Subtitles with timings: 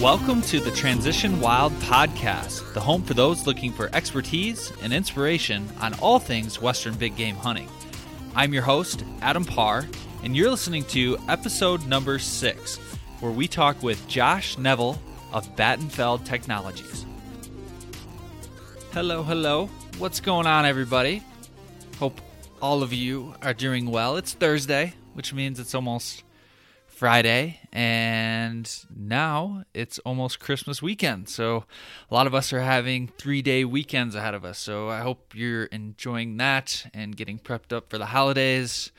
[0.00, 5.68] Welcome to the Transition Wild Podcast, the home for those looking for expertise and inspiration
[5.78, 7.68] on all things Western big game hunting.
[8.34, 9.86] I'm your host, Adam Parr,
[10.24, 12.78] and you're listening to episode number six,
[13.20, 14.98] where we talk with Josh Neville
[15.34, 17.04] of Battenfeld Technologies.
[18.92, 19.66] Hello, hello.
[19.98, 21.22] What's going on, everybody?
[21.98, 22.22] Hope
[22.62, 24.16] all of you are doing well.
[24.16, 26.24] It's Thursday, which means it's almost
[27.00, 31.30] Friday, and now it's almost Christmas weekend.
[31.30, 31.64] So,
[32.10, 34.58] a lot of us are having three day weekends ahead of us.
[34.58, 38.92] So, I hope you're enjoying that and getting prepped up for the holidays.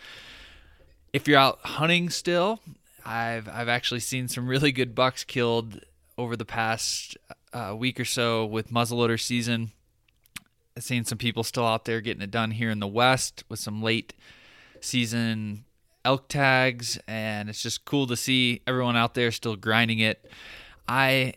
[1.14, 2.60] If you're out hunting still,
[3.06, 5.82] I've I've actually seen some really good bucks killed
[6.18, 7.16] over the past
[7.54, 9.74] uh, week or so with muzzleloader season.
[10.76, 13.60] I've seen some people still out there getting it done here in the West with
[13.60, 14.16] some late
[14.80, 15.66] season
[16.06, 20.30] elk tags, and it's just cool to see everyone out there still grinding it.
[20.88, 21.34] I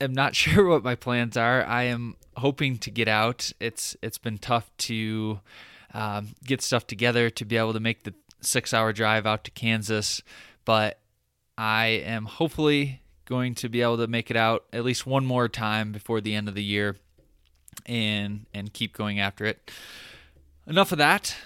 [0.00, 1.64] am not sure what my plans are.
[1.64, 3.52] I am hoping to get out.
[3.60, 5.40] It's it's been tough to
[5.92, 9.50] um, get stuff together to be able to make the six hour drive out to
[9.50, 10.22] Kansas,
[10.64, 10.98] but
[11.56, 15.48] I am hopefully going to be able to make it out at least one more
[15.48, 16.96] time before the end of the year
[17.86, 19.70] and and keep going after it.
[20.66, 21.36] Enough of that.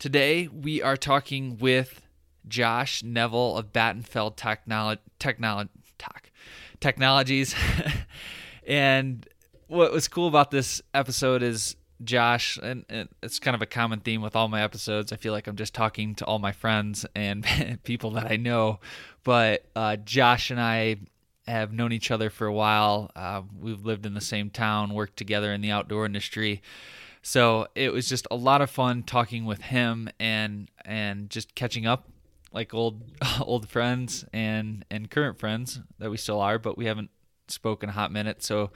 [0.00, 2.00] Today we are talking with
[2.48, 5.68] Josh Neville of Battenfeld Technolo- Technolo-
[5.98, 6.32] Tech-
[6.80, 7.54] Technologies.
[8.66, 9.28] and
[9.66, 14.00] what was cool about this episode is Josh, and, and, it's kind of a common
[14.00, 15.12] theme with all my episodes.
[15.12, 17.44] I feel like I'm just talking to all my friends and
[17.84, 18.80] people that I know.
[19.22, 20.96] But uh, Josh and I
[21.46, 23.10] have known each other for a while.
[23.14, 26.62] Uh, we've lived in the same town, worked together in the outdoor industry.
[27.22, 31.86] So it was just a lot of fun talking with him and and just catching
[31.86, 32.08] up
[32.52, 33.02] like old
[33.40, 37.10] old friends and and current friends that we still are, but we haven't
[37.48, 38.42] spoken a hot minute.
[38.42, 38.70] So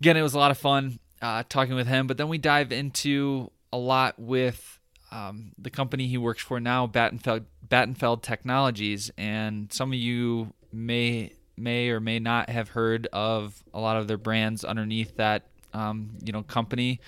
[0.00, 2.06] again, it was a lot of fun uh, talking with him.
[2.06, 4.78] But then we dive into a lot with
[5.10, 11.32] um, the company he works for now, Battenfeld Battenfeld Technologies, and some of you may
[11.56, 16.10] may or may not have heard of a lot of their brands underneath that um,
[16.22, 17.00] you know company,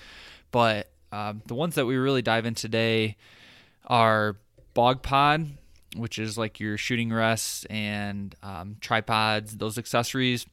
[0.51, 3.17] but um, the ones that we really dive in today
[3.87, 4.37] are
[4.73, 5.47] Bog Pod,
[5.95, 10.45] which is like your shooting rests and um, tripods, those accessories.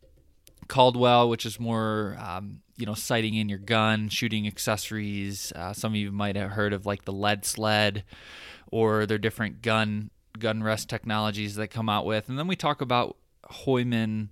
[0.66, 5.52] Caldwell, which is more um, you know sighting in your gun, shooting accessories.
[5.56, 8.04] Uh, some of you might have heard of like the lead sled
[8.70, 12.28] or their different gun gun rest technologies that come out with.
[12.28, 13.16] And then we talk about
[13.64, 14.28] Hooyman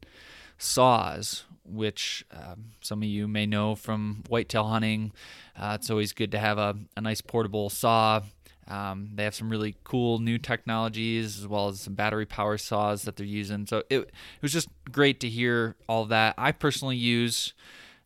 [0.58, 5.12] saws, which um, some of you may know from whitetail hunting.
[5.56, 8.22] Uh, it's always good to have a, a nice portable saw.
[8.69, 13.03] Um, they have some really cool new technologies as well as some battery power saws
[13.03, 13.66] that they're using.
[13.66, 14.12] So it, it
[14.43, 16.34] was just great to hear all that.
[16.37, 17.55] I personally use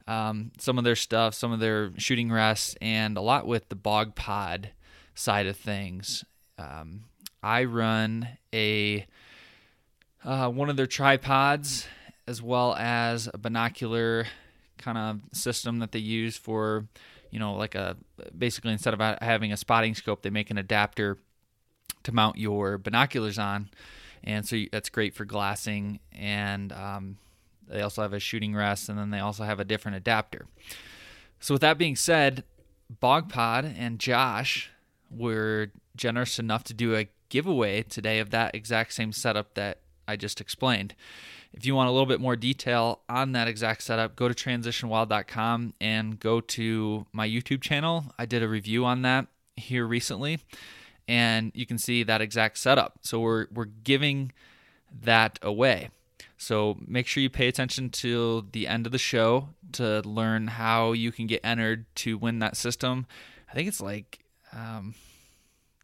[0.07, 3.77] um, some of their stuff, some of their shooting rests, and a lot with the
[3.77, 4.71] bog pod
[5.15, 6.25] side of things.
[6.59, 7.05] Um,
[7.43, 9.07] I run a
[10.23, 11.87] uh, one of their tripods
[12.31, 14.25] as well as a binocular
[14.79, 16.87] kind of system that they use for,
[17.33, 17.97] you know, like a
[18.39, 21.19] basically instead of having a spotting scope, they make an adapter
[22.05, 23.69] to mount your binoculars on,
[24.23, 25.99] and so that's great for glassing.
[26.13, 27.19] And um,
[27.69, 30.47] they also have a shooting rest, and then they also have a different adapter.
[31.41, 32.45] So with that being said,
[33.03, 34.71] BogPod and Josh
[35.11, 40.15] were generous enough to do a giveaway today of that exact same setup that I
[40.17, 40.95] just explained.
[41.53, 45.75] If you want a little bit more detail on that exact setup, go to transitionwild.com
[45.81, 48.07] and go to my YouTube channel.
[48.19, 49.27] I did a review on that
[49.57, 50.39] here recently,
[51.09, 53.01] and you can see that exact setup.
[53.03, 54.33] So we're we're giving
[55.03, 55.91] that away.
[56.37, 60.93] So make sure you pay attention to the end of the show to learn how
[60.93, 63.07] you can get entered to win that system.
[63.51, 64.21] I think it's like,
[64.53, 64.95] um,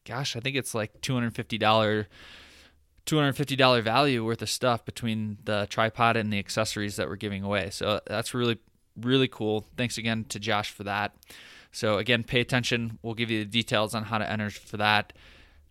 [0.04, 2.08] gosh, I think it's like two hundred fifty dollar.
[3.06, 7.70] $250 value worth of stuff between the tripod and the accessories that we're giving away.
[7.70, 8.58] So that's really,
[9.00, 9.66] really cool.
[9.76, 11.14] Thanks again to Josh for that.
[11.72, 12.98] So, again, pay attention.
[13.02, 15.12] We'll give you the details on how to enter for that.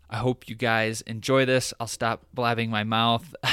[0.07, 1.73] I hope you guys enjoy this.
[1.79, 3.35] I'll stop blabbing my mouth.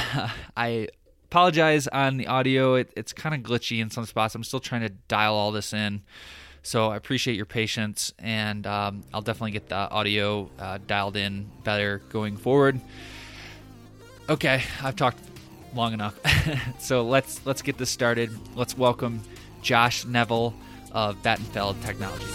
[0.55, 0.87] I
[1.25, 2.75] apologize on the audio.
[2.75, 4.35] It, it's kind of glitchy in some spots.
[4.35, 6.03] I'm still trying to dial all this in.
[6.61, 11.49] So I appreciate your patience, and um, I'll definitely get the audio uh, dialed in
[11.63, 12.79] better going forward.
[14.29, 15.19] Okay, I've talked
[15.75, 16.17] long enough.
[16.79, 18.31] so let's let's get this started.
[18.55, 19.21] Let's welcome
[19.61, 20.53] Josh Neville
[20.93, 22.25] of Battenfeld Technology.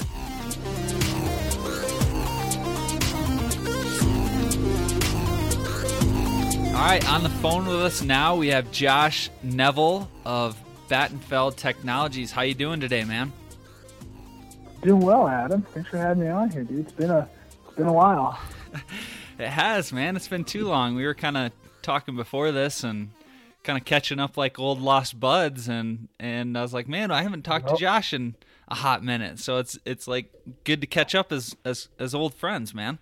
[6.74, 10.56] All right, on the phone with us now we have Josh Neville of
[10.88, 12.30] Battenfeld Technologies.
[12.30, 13.32] How you doing today, man?
[14.82, 15.62] Doing well, Adam.
[15.62, 16.80] Thanks for having me on here, dude.
[16.80, 17.26] It's been a
[17.66, 18.38] it's been a while.
[19.38, 20.16] it has, man.
[20.16, 20.94] It's been too long.
[20.94, 21.52] We were kind of
[21.82, 23.10] talking before this and
[23.64, 27.22] kind of catching up like old lost buds and and I was like, man, I
[27.22, 27.76] haven't talked nope.
[27.76, 28.34] to Josh in
[28.68, 29.38] a hot minute.
[29.38, 30.32] So it's it's like
[30.64, 32.98] good to catch up as as as old friends, man.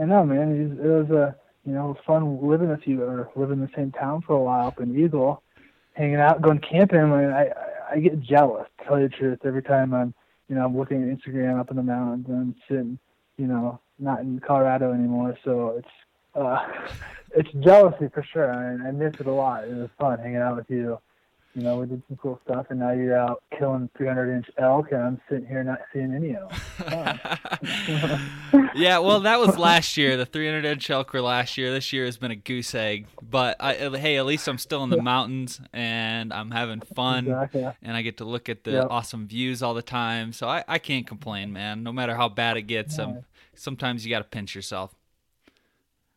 [0.00, 0.78] I know, man.
[0.82, 4.22] It was a you know fun living with you or living in the same town
[4.22, 5.42] for a while up in Eagle,
[5.94, 6.98] hanging out, going camping.
[6.98, 7.52] I I,
[7.92, 8.66] I get jealous.
[8.78, 10.14] To tell you the truth, every time I'm
[10.48, 12.98] you know I'm looking at Instagram up in the mountains and I'm sitting
[13.36, 15.36] you know not in Colorado anymore.
[15.44, 15.88] So it's
[16.34, 16.66] uh,
[17.36, 18.52] it's jealousy for sure.
[18.52, 19.64] I, I miss it a lot.
[19.64, 20.98] It was fun hanging out with you
[21.54, 24.92] you know, we did some cool stuff, and now you're out killing 300 inch elk,
[24.92, 26.52] and I'm sitting here not seeing any elk.
[28.76, 30.16] yeah, well, that was last year.
[30.16, 31.72] The 300 inch elk were last year.
[31.72, 33.08] This year has been a goose egg.
[33.20, 37.68] But I, hey, at least I'm still in the mountains, and I'm having fun, exactly.
[37.82, 38.86] and I get to look at the yep.
[38.88, 40.32] awesome views all the time.
[40.32, 41.82] So I, I can't complain, man.
[41.82, 42.98] No matter how bad it gets,
[43.56, 44.94] sometimes you got to pinch yourself.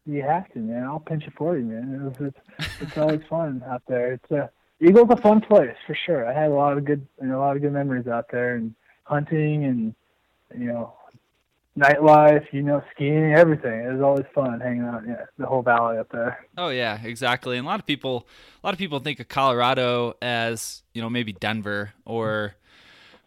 [0.06, 0.84] You have to, man.
[0.84, 2.12] I'll pinch it for you, man.
[2.12, 4.14] It's, it's, it's always fun out there.
[4.14, 4.50] It's a
[4.82, 6.28] Eagle's a fun place for sure.
[6.28, 8.56] I had a lot of good, you know, a lot of good memories out there,
[8.56, 9.96] and hunting, and
[10.58, 10.94] you know,
[11.78, 13.80] nightlife, you know, skiing, everything.
[13.80, 16.46] It was always fun hanging out, yeah, the whole valley up there.
[16.58, 17.58] Oh yeah, exactly.
[17.58, 18.28] And a lot of people,
[18.62, 22.56] a lot of people think of Colorado as you know maybe Denver or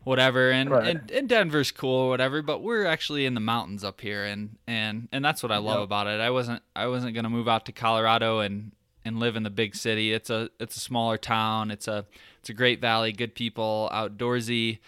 [0.07, 0.87] whatever, and right.
[0.87, 2.41] and, and, Denver's cool or whatever.
[2.41, 5.81] But we're actually in the mountains up here, and and and that's what I love
[5.81, 5.85] yep.
[5.85, 6.21] about it.
[6.21, 8.71] I wasn't I wasn't gonna move out to Colorado and
[9.05, 10.13] and live in the big city.
[10.13, 11.73] It's a it's a smaller town.
[11.73, 12.07] It's a
[12.39, 14.79] it's a great valley, good people, outdoorsy.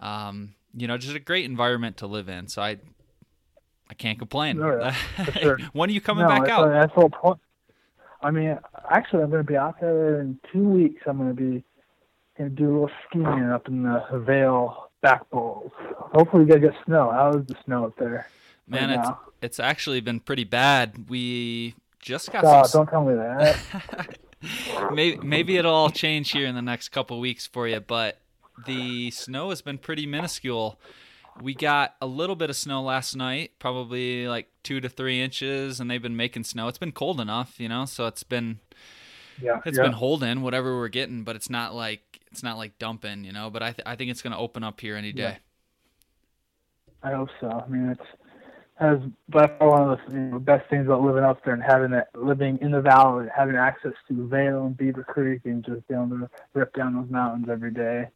[0.00, 2.48] Um, you know, just a great environment to live in.
[2.48, 2.78] So I
[3.88, 4.58] I can't complain.
[4.58, 4.90] Yeah,
[5.40, 5.58] sure.
[5.72, 6.68] when are you coming no, back out?
[6.68, 7.38] That's the whole point.
[8.22, 8.58] I mean,
[8.90, 11.02] actually, I'm going to be out there in two weeks.
[11.06, 11.62] I'm going to be
[12.38, 15.72] to do a little skiing up in the Vail back bowls.
[15.96, 17.10] Hopefully, we get get snow.
[17.10, 18.28] How is the snow up there?
[18.66, 19.20] Man, right it's now?
[19.42, 21.08] it's actually been pretty bad.
[21.08, 22.44] We just got.
[22.44, 22.86] Oh, some...
[22.86, 24.18] don't tell me that.
[24.92, 28.18] maybe maybe it'll all change here in the next couple weeks for you, but
[28.66, 30.78] the snow has been pretty minuscule.
[31.42, 35.80] We got a little bit of snow last night, probably like two to three inches,
[35.80, 36.68] and they've been making snow.
[36.68, 38.60] It's been cold enough, you know, so it's been
[39.40, 39.84] yeah, it's yeah.
[39.84, 43.50] been holding whatever we're getting, but it's not like it's not like dumping, you know.
[43.50, 45.22] But I th- I think it's going to open up here any day.
[45.22, 45.36] Yeah.
[47.10, 47.48] I hope so.
[47.48, 48.06] I mean, it's
[48.76, 48.98] has
[49.28, 51.90] by far one of the you know, best things about living up there and having
[51.92, 56.00] that living in the valley, having access to Vail and Beaver Creek, and just being
[56.00, 58.08] able to rip down those mountains every day.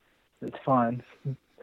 [0.42, 1.02] It's fun.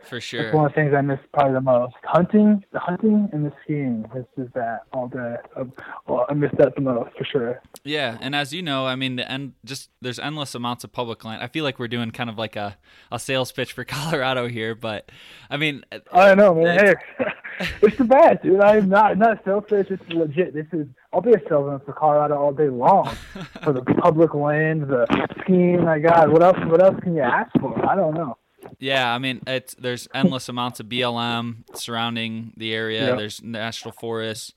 [0.04, 0.48] For sure.
[0.48, 1.96] It's one of the things I miss probably the most.
[2.04, 4.06] Hunting, the hunting and the skiing.
[4.14, 5.36] It's just that all day.
[5.56, 5.74] Um,
[6.08, 7.62] well, I miss that the most for sure.
[7.84, 11.24] Yeah, and as you know, I mean, the end just there's endless amounts of public
[11.26, 11.42] land.
[11.42, 12.78] I feel like we're doing kind of like a,
[13.12, 15.12] a sales pitch for Colorado here, but
[15.50, 16.78] I mean, uh, I know, man.
[16.86, 16.94] Hey,
[17.82, 18.62] it's the best, dude.
[18.62, 19.88] I'm not not a sales pitch.
[19.90, 20.54] It's legit.
[20.54, 23.16] This is I'll be a salesman for Colorado all day long
[23.64, 25.08] for the public land, the
[25.42, 25.84] skiing.
[25.84, 26.58] My God, what else?
[26.66, 27.86] What else can you ask for?
[27.90, 28.38] I don't know.
[28.80, 33.08] Yeah, I mean, it's there's endless amounts of BLM surrounding the area.
[33.08, 33.18] Yep.
[33.18, 34.54] There's national forests.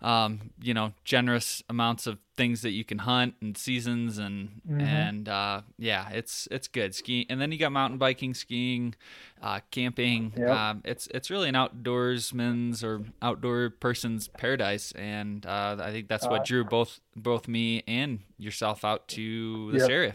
[0.00, 4.80] Um, you know, generous amounts of things that you can hunt and seasons and mm-hmm.
[4.80, 7.26] and uh, yeah, it's it's good skiing.
[7.28, 8.94] And then you got mountain biking, skiing,
[9.42, 10.32] uh, camping.
[10.36, 10.48] Yep.
[10.48, 16.26] Um, it's it's really an outdoorsman's or outdoor person's paradise, and uh, I think that's
[16.26, 19.90] what uh, drew both both me and yourself out to this yep.
[19.90, 20.14] area.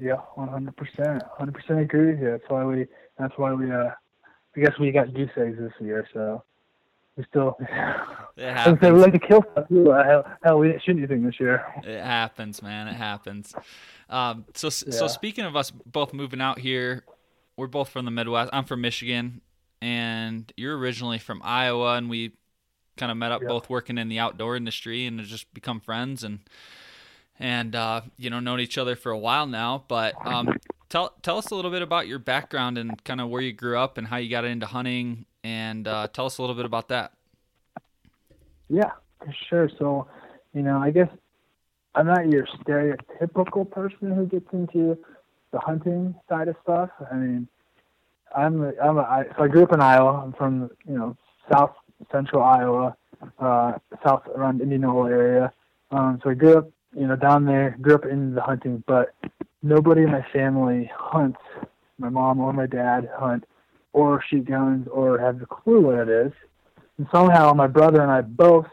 [0.00, 2.30] Yeah, one hundred percent, hundred percent agree with you.
[2.30, 2.86] That's why we.
[3.18, 3.70] That's why we.
[3.70, 3.90] Uh,
[4.56, 6.06] I guess we got goose eggs this year.
[6.14, 6.42] So,
[7.16, 7.56] we still.
[7.60, 7.66] It
[8.38, 8.80] happens.
[8.80, 9.90] we like to kill stuff too.
[9.90, 11.64] Uh, Hell, hell, we didn't shoot anything this year.
[11.84, 12.86] It happens, man.
[12.88, 13.54] It happens.
[14.08, 17.04] Um, so, so speaking of us both moving out here,
[17.56, 18.50] we're both from the Midwest.
[18.52, 19.40] I'm from Michigan,
[19.82, 22.32] and you're originally from Iowa, and we
[22.96, 23.48] kind of met up Yeah.
[23.48, 26.40] both working in the outdoor industry, and just become friends, and
[27.38, 29.84] and uh, you know known each other for a while now.
[29.88, 33.42] But um, tell tell us a little bit about your background and kind of where
[33.42, 36.56] you grew up and how you got into hunting, and uh, tell us a little
[36.56, 37.12] bit about that.
[38.68, 39.70] Yeah, for sure.
[39.78, 40.06] So,
[40.52, 41.08] you know, I guess
[41.94, 44.98] I'm not your stereotypical person who gets into
[45.52, 46.90] the hunting side of stuff.
[47.10, 47.48] I mean,
[48.36, 50.22] I'm a, I'm a, I, so I grew up in Iowa.
[50.24, 51.16] I'm from you know
[51.50, 51.74] south
[52.12, 52.96] central Iowa,
[53.38, 53.72] uh,
[54.04, 55.52] south around Indianola area.
[55.90, 57.76] Um, so I grew up you know down there.
[57.80, 59.14] Grew up in the hunting, but
[59.62, 61.40] nobody in my family hunts.
[61.98, 63.44] My mom or my dad hunt,
[63.92, 66.32] or shoot guns, or have a clue what it is.
[66.96, 68.66] And somehow my brother and I both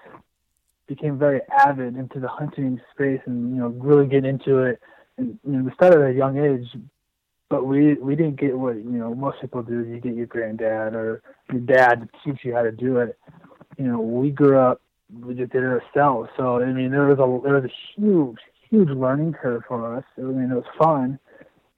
[0.88, 4.80] became very avid into the hunting space and you know really get into it.
[5.18, 6.68] And you know, we started at a young age,
[7.50, 9.86] but we we didn't get what you know most people do.
[9.86, 13.18] You get your granddad or your dad to teach you how to do it.
[13.78, 14.82] You know, we grew up,
[15.12, 16.30] we just did it ourselves.
[16.38, 18.38] So I mean, there was a there was a huge
[18.70, 20.04] huge learning curve for us.
[20.18, 21.20] I mean, it was fun,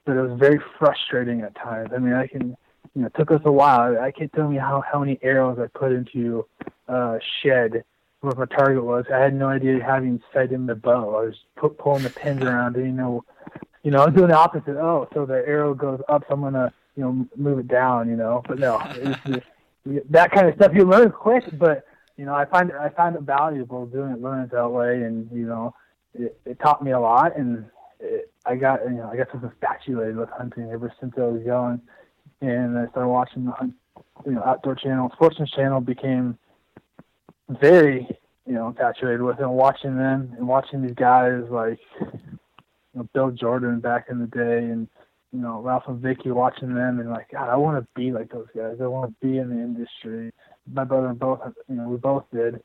[0.06, 1.90] but it was very frustrating at times.
[1.94, 2.56] I mean, I can
[2.96, 4.00] you know, it took us a while.
[4.00, 6.46] I can't tell you how how many arrows I put into
[6.88, 7.84] uh, shed
[8.22, 9.06] what my target was.
[9.14, 11.16] I had no idea having sight in the bow.
[11.16, 13.24] I was pu- pulling the pins around, and you know,
[13.84, 14.78] you know, I'm doing the opposite.
[14.78, 18.10] Oh, so the arrow goes up, so I'm gonna, you know, move it down.
[18.10, 18.80] You know, but no,
[19.26, 20.72] just that kind of stuff.
[20.74, 21.86] You learn quick, but
[22.18, 25.30] you know, I find I find it valuable doing it, learning it that way, and
[25.32, 25.74] you know,
[26.14, 27.66] it, it taught me a lot, and
[28.00, 31.22] it, I got, you know, I guess I was infatuated with hunting ever since I
[31.22, 31.82] was young,
[32.42, 33.74] and I started watching the hunt,
[34.26, 36.38] you know, outdoor channel, sportsman's channel became
[37.50, 38.08] very,
[38.46, 42.30] you know, infatuated with it and watching them and watching these guys like, you
[42.96, 44.88] know, Bill Jordan back in the day and,
[45.32, 48.32] you know, Ralph and Vicki watching them and like, God, I want to be like
[48.32, 48.78] those guys.
[48.82, 50.32] I want to be in the industry.
[50.74, 52.62] My brother and both, you know, we both did.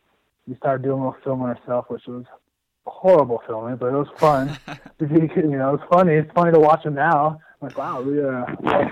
[0.47, 2.25] We started doing a little filming ourselves, which was
[2.87, 4.59] horrible filming, but it was fun.
[5.01, 6.15] you know, it's funny.
[6.15, 7.41] It's funny to watch them now.
[7.61, 8.45] I'm like, wow, we uh,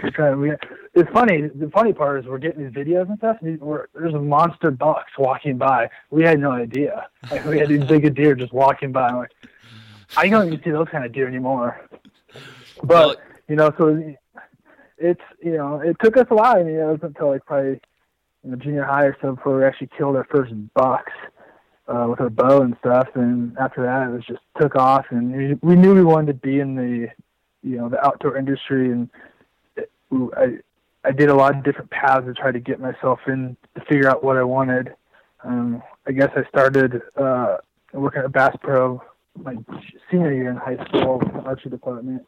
[0.03, 0.41] we're trying.
[0.41, 0.53] We,
[0.95, 1.49] it's funny.
[1.53, 3.39] The funny part is we're getting these videos and stuff.
[3.41, 5.91] And we're, there's a monster bucks walking by.
[6.11, 7.09] We had no idea.
[7.31, 9.09] Like we had these big deer just walking by.
[9.09, 9.33] I'm like,
[10.17, 11.81] I don't even see those kind of deer anymore.
[12.83, 13.17] But Well-
[13.49, 14.15] you know, so
[14.99, 16.57] it's you know, it took us a while.
[16.57, 17.81] I mean, it wasn't until like probably
[18.45, 21.13] you know, junior high or so before we actually killed our first bucks
[21.89, 23.09] uh, with our bow and stuff.
[23.15, 26.47] And after that, it was just took off, and we, we knew we wanted to
[26.47, 27.09] be in the,
[27.63, 28.93] you know, the outdoor industry.
[28.93, 29.11] And
[29.77, 29.91] it,
[30.37, 30.59] I,
[31.05, 34.09] I did a lot of different paths to try to get myself in to figure
[34.09, 34.95] out what I wanted.
[35.43, 37.59] Um, I guess I started uh,
[37.93, 39.03] working at Bass Pro
[39.43, 39.57] my
[40.11, 42.27] senior year in high school with the archery department,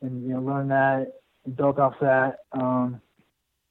[0.00, 1.20] and you know, learned that,
[1.56, 2.40] built off that.
[2.52, 3.00] Um,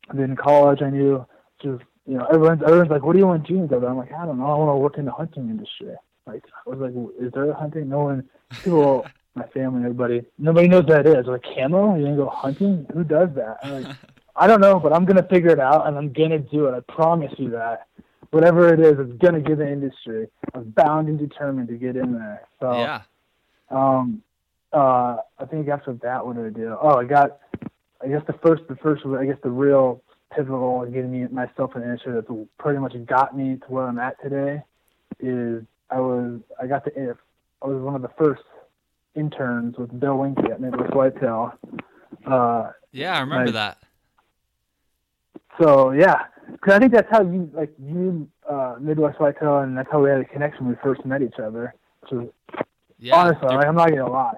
[0.09, 1.25] and then in college, I knew
[1.63, 4.11] just you know, everyone's everyone's like, "What do you want to do?" And I'm like,
[4.11, 4.45] "I don't know.
[4.45, 7.53] I want to work in the hunting industry." Like, I was like, "Is there a
[7.53, 8.29] hunting?" No one,
[8.63, 11.25] people, my family, everybody, nobody knows what that is.
[11.27, 11.95] Like, camo?
[11.95, 12.85] You gonna go hunting?
[12.93, 13.57] Who does that?
[13.63, 13.95] I'm like,
[14.35, 16.73] I don't know, but I'm gonna figure it out, and I'm gonna do it.
[16.73, 17.87] I promise you that.
[18.31, 20.27] Whatever it is, it's gonna get the industry.
[20.53, 22.47] I'm bound and determined to get in there.
[22.61, 23.01] So, Yeah.
[23.69, 24.23] um,
[24.73, 26.77] uh, I think after that, what did I do?
[26.81, 27.39] Oh, I got,
[28.01, 30.01] I guess the first, the first, I guess the real
[30.35, 33.99] pivotal in getting me myself an industry that's pretty much got me to where I'm
[33.99, 34.63] at today
[35.19, 37.15] is I was, I got the,
[37.61, 38.43] I was one of the first
[39.15, 41.53] interns with Bill Winke at Midwest Whitetail.
[42.25, 43.77] Uh, Yeah, I remember Like- that.
[45.59, 49.89] so yeah, because I think that's how you like you uh, Midwest Whitetail, and that's
[49.91, 51.73] how we had a connection when we first met each other.
[52.01, 52.27] Which was
[52.99, 53.15] Yeah.
[53.17, 54.33] honestly, like, I'm not gonna lie.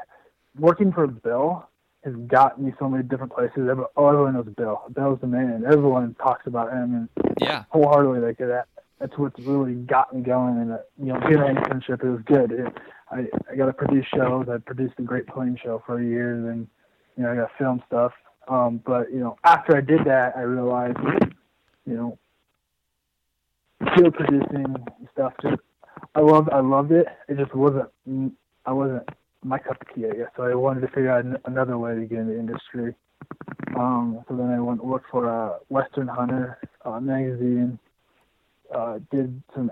[0.59, 1.67] Working for Bill
[2.03, 3.69] has got me so many different places.
[3.95, 4.81] Oh, everyone knows Bill.
[4.93, 5.63] Bill's the man.
[5.65, 7.63] Everyone talks about him and yeah.
[7.69, 8.65] wholeheartedly like that.
[8.99, 10.57] That's what's really got me going.
[10.57, 12.51] And uh, you know, getting an internship, it was good.
[12.51, 12.73] It,
[13.11, 14.47] I I got to produce shows.
[14.49, 16.67] I produced the Great Plains show for a year, and
[17.17, 18.13] you know I got to film stuff.
[18.47, 20.97] Um, but you know, after I did that, I realized,
[21.85, 22.17] you know,
[23.95, 24.75] field producing
[25.11, 25.33] stuff.
[25.41, 25.61] Just
[26.15, 27.07] I loved I loved it.
[27.27, 27.89] It just wasn't
[28.65, 29.07] I wasn't
[29.43, 30.29] my cup of tea, I guess.
[30.35, 32.95] So I wanted to figure out an- another way to get in the industry.
[33.75, 37.79] Um, so then I went and worked for a Western Hunter uh, magazine.
[38.73, 39.71] Uh, did some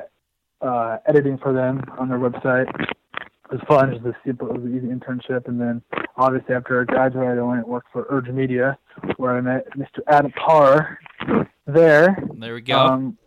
[0.61, 2.69] uh, editing for them on their website.
[2.79, 3.93] It was fun.
[3.93, 5.47] It was a simple, it was an easy internship.
[5.47, 5.81] And then
[6.17, 8.77] obviously after I graduated, I went and worked for Urge Media,
[9.17, 9.99] where I met Mr.
[10.07, 10.99] Adam Parr
[11.65, 12.17] there.
[12.37, 12.77] There we go.
[12.77, 13.17] Um,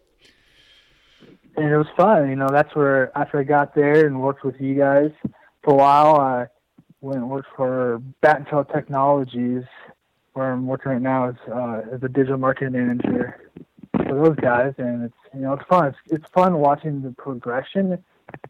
[1.56, 2.28] and it was fun.
[2.28, 5.10] You know, that's where after I got there and worked with you guys
[5.64, 6.46] for a while, I
[7.00, 9.64] went and worked for Battenfeld Technologies,
[10.34, 13.50] where I'm working right now as uh, as a digital marketing manager
[13.92, 15.86] for those guys, and it's you know it's fun.
[15.86, 17.98] It's it's fun watching the progression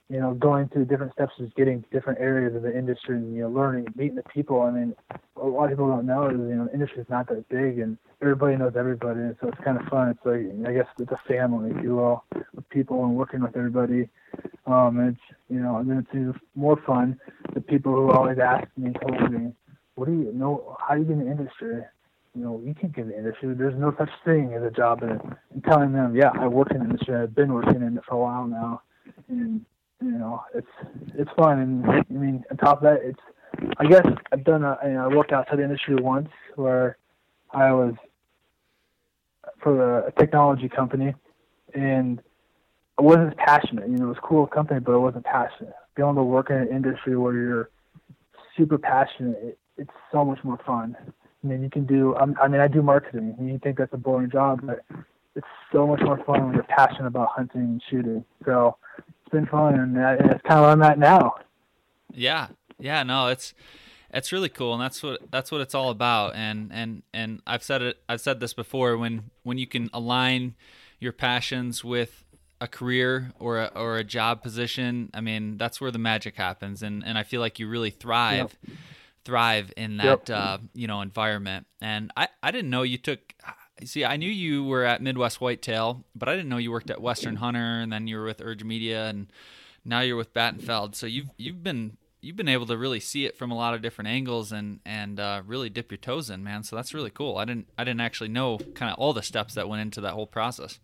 [0.08, 3.34] you know, going through different steps is getting to different areas of the industry and,
[3.34, 4.62] you know, learning, meeting the people.
[4.62, 4.94] I mean,
[5.36, 7.78] a lot of people don't know is, you know, the industry is not that big
[7.78, 9.20] and everybody knows everybody.
[9.20, 10.10] And so it's kind of fun.
[10.10, 13.56] It's like, I guess it's a family, if you will, with people and working with
[13.56, 14.08] everybody.
[14.66, 17.18] Um, it's, you know, and then it's even more fun.
[17.52, 19.52] The people who always ask me and told me,
[19.94, 21.82] what do you know, how do you get in the industry?
[22.34, 23.54] You know, you can't get in the industry.
[23.54, 25.20] There's no such thing as a job it.
[25.52, 27.14] And telling them, yeah, I work in the industry.
[27.14, 28.82] I've been working in it for a while now.
[29.28, 29.64] And
[30.02, 30.66] you know, it's
[31.16, 31.60] it's fun.
[31.60, 33.20] And I mean, on top of that, it's
[33.78, 36.96] I guess I've done a you know, I worked outside the industry once where
[37.52, 37.94] I was
[39.62, 41.14] for a technology company,
[41.74, 42.20] and
[42.98, 43.88] I wasn't as passionate.
[43.88, 45.74] You know, it was cool company, but I wasn't passionate.
[45.96, 47.70] Being able to work in an industry where you're
[48.56, 50.96] super passionate, it, it's so much more fun.
[51.00, 52.14] I mean, you can do.
[52.16, 53.36] I'm, I mean, I do marketing.
[53.40, 54.84] You think that's a boring job, but
[55.34, 58.24] it's so much more fun when you're passionate about hunting and shooting.
[58.44, 61.34] So it's been fun, and, and it's kind of where I'm at now.
[62.12, 62.48] Yeah,
[62.78, 63.54] yeah, no, it's
[64.10, 66.34] it's really cool, and that's what that's what it's all about.
[66.36, 68.96] And and and I've said it, I've said this before.
[68.96, 70.54] When when you can align
[71.00, 72.23] your passions with
[72.60, 76.82] a career or a, or a job position, I mean, that's where the magic happens.
[76.82, 78.56] And and I feel like you really thrive.
[78.66, 78.76] Yep.
[79.24, 80.30] thrive in that yep.
[80.30, 83.34] uh, you know environment and I, I didn't know you took
[83.84, 87.00] see, I knew you were at Midwest Whitetail, but I didn't know you worked at
[87.00, 89.32] Western Hunter, and then you were with Urge Media, and
[89.84, 90.94] now you're with Battenfeld.
[90.94, 93.82] So you've you've been you've been able to really see it from a lot of
[93.82, 96.62] different angles and and uh, really dip your toes in, man.
[96.62, 97.36] So that's really cool.
[97.36, 100.12] I didn't I didn't actually know kind of all the steps that went into that
[100.12, 100.78] whole process.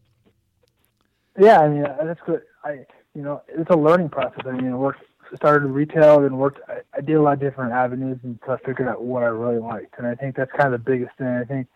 [1.38, 2.42] Yeah, I mean uh, that's good.
[2.64, 4.40] I you know it's a learning process.
[4.46, 5.02] I mean, I worked
[5.36, 6.60] started retail and worked.
[6.68, 9.60] I, I did a lot of different avenues until I figured out what I really
[9.60, 11.28] liked, and I think that's kind of the biggest thing.
[11.28, 11.66] I think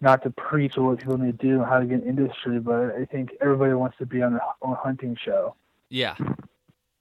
[0.00, 2.94] not to preach what people need to do and how to get in industry, but
[2.94, 5.54] I think everybody wants to be on their own hunting show.
[5.88, 6.14] Yeah.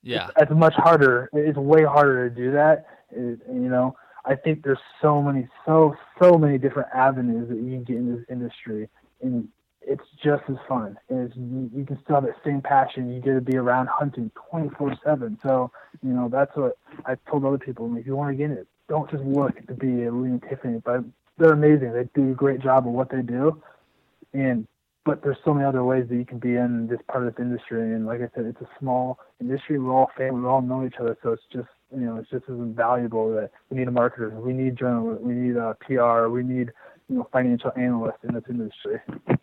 [0.01, 0.27] Yeah.
[0.29, 1.29] It's, it's much harder.
[1.33, 2.87] It's way harder to do that.
[3.11, 7.71] It, you know, I think there's so many, so, so many different avenues that you
[7.71, 8.89] can get in this industry.
[9.21, 9.47] And
[9.87, 10.97] it's just as fun.
[11.09, 13.13] And you, can still have that same passion.
[13.13, 15.39] You get to be around hunting 24 7.
[15.41, 15.71] So,
[16.03, 17.95] you know, that's what I told other people.
[17.95, 20.81] If you want to get in it, don't just look to be a Lee Tiffany,
[20.83, 21.03] but
[21.37, 21.93] they're amazing.
[21.93, 23.61] They do a great job of what they do,
[24.33, 24.67] and
[25.05, 27.41] but there's so many other ways that you can be in this part of this
[27.41, 27.93] industry.
[27.93, 29.79] And like I said, it's a small industry.
[29.79, 30.41] We're all family.
[30.41, 33.51] We all know each other, so it's just you know it's just as valuable that
[33.69, 36.71] we need a marketer, we need journalists, we need uh, a PR, we need
[37.09, 38.99] you know financial analyst in this industry.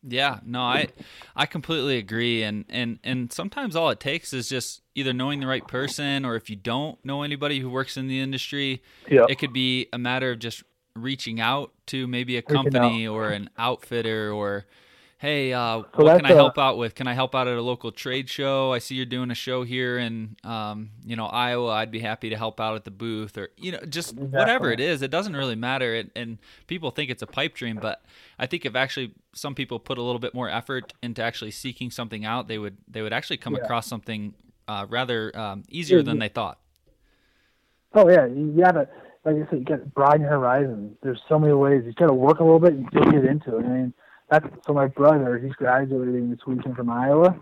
[0.07, 0.89] Yeah, no, I
[1.35, 5.47] I completely agree, and and and sometimes all it takes is just either knowing the
[5.47, 9.27] right person, or if you don't know anybody who works in the industry, yep.
[9.29, 10.63] it could be a matter of just
[10.95, 14.67] reaching out to maybe a company or an outfitter or
[15.25, 17.63] hey uh, so what can i help out with can i help out at a
[17.63, 21.71] local trade show i see you're doing a show here in um, you know iowa
[21.77, 24.39] i'd be happy to help out at the booth or you know just exactly.
[24.39, 27.79] whatever it is it doesn't really matter it, and people think it's a pipe dream
[27.81, 28.05] but
[28.39, 31.91] i think if actually some people put a little bit more effort into actually seeking
[31.91, 33.63] something out they would they would actually come yeah.
[33.63, 34.35] across something
[34.69, 36.59] uh, rather um, easier yeah, than they thought
[37.95, 38.87] oh yeah you gotta
[39.25, 40.99] like I said, you got to broaden your horizon.
[41.03, 41.85] There's so many ways.
[41.87, 43.65] You got to work a little bit and get into it.
[43.65, 43.95] I mean,
[44.35, 44.73] that's so.
[44.73, 47.39] My brother, he's graduating this weekend from Iowa.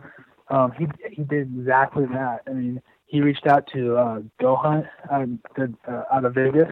[0.48, 2.42] Um, he he did exactly that.
[2.46, 6.70] I mean, he reached out to uh, Go Hunt um, the, uh, out of Vegas,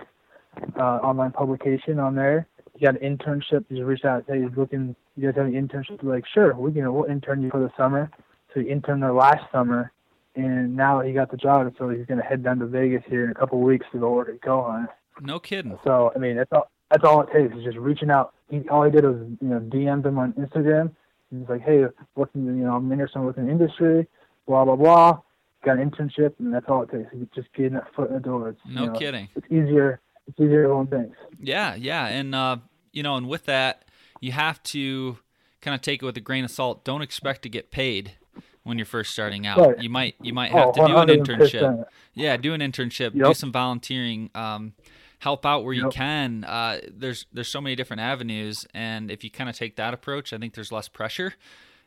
[0.79, 2.47] uh, online publication on there.
[2.75, 3.65] He got an internship.
[3.69, 4.25] He reached out.
[4.27, 4.95] Said he's looking.
[5.17, 6.03] You guys have an internship?
[6.03, 6.93] Like, sure, we can.
[6.93, 8.11] We'll intern you for the summer.
[8.53, 9.93] So he interned there last summer,
[10.35, 11.73] and now he got the job.
[11.79, 13.99] So he's going to head down to Vegas here in a couple of weeks to
[13.99, 14.91] go work at Go Hunt.
[15.23, 15.79] No kidding.
[15.85, 16.71] So I mean, it's all.
[16.91, 18.35] That's all it takes is just reaching out.
[18.49, 20.91] He, all he did was you know DM them on Instagram.
[21.31, 21.85] He's like, hey,
[22.17, 24.07] working you know I'm interested in working in industry,
[24.47, 25.21] blah blah blah.
[25.65, 27.11] Got an internship, and that's all it takes.
[27.13, 28.49] It's just getting that foot in the door.
[28.49, 29.29] It's, no you know, kidding.
[29.37, 30.01] It's easier.
[30.27, 31.19] It's easier than one thinks.
[31.39, 32.57] Yeah, yeah, and uh,
[32.93, 33.85] you know, and with that,
[34.21, 35.19] you have to
[35.61, 36.85] kind of take it with a grain of salt.
[36.85, 38.13] Don't expect to get paid
[38.63, 39.59] when you're first starting out.
[39.59, 39.83] Right.
[39.83, 41.85] You might you might have oh, to do an internship.
[42.15, 43.15] Yeah, do an internship.
[43.15, 43.27] Yep.
[43.27, 44.31] Do some volunteering.
[44.35, 44.75] Um,
[45.21, 45.85] help out where yep.
[45.85, 46.45] you can.
[46.45, 50.33] Uh, there's there's so many different avenues, and if you kind of take that approach,
[50.33, 51.35] I think there's less pressure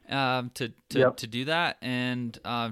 [0.09, 1.17] um, to to, yep.
[1.17, 2.71] to do that, and uh,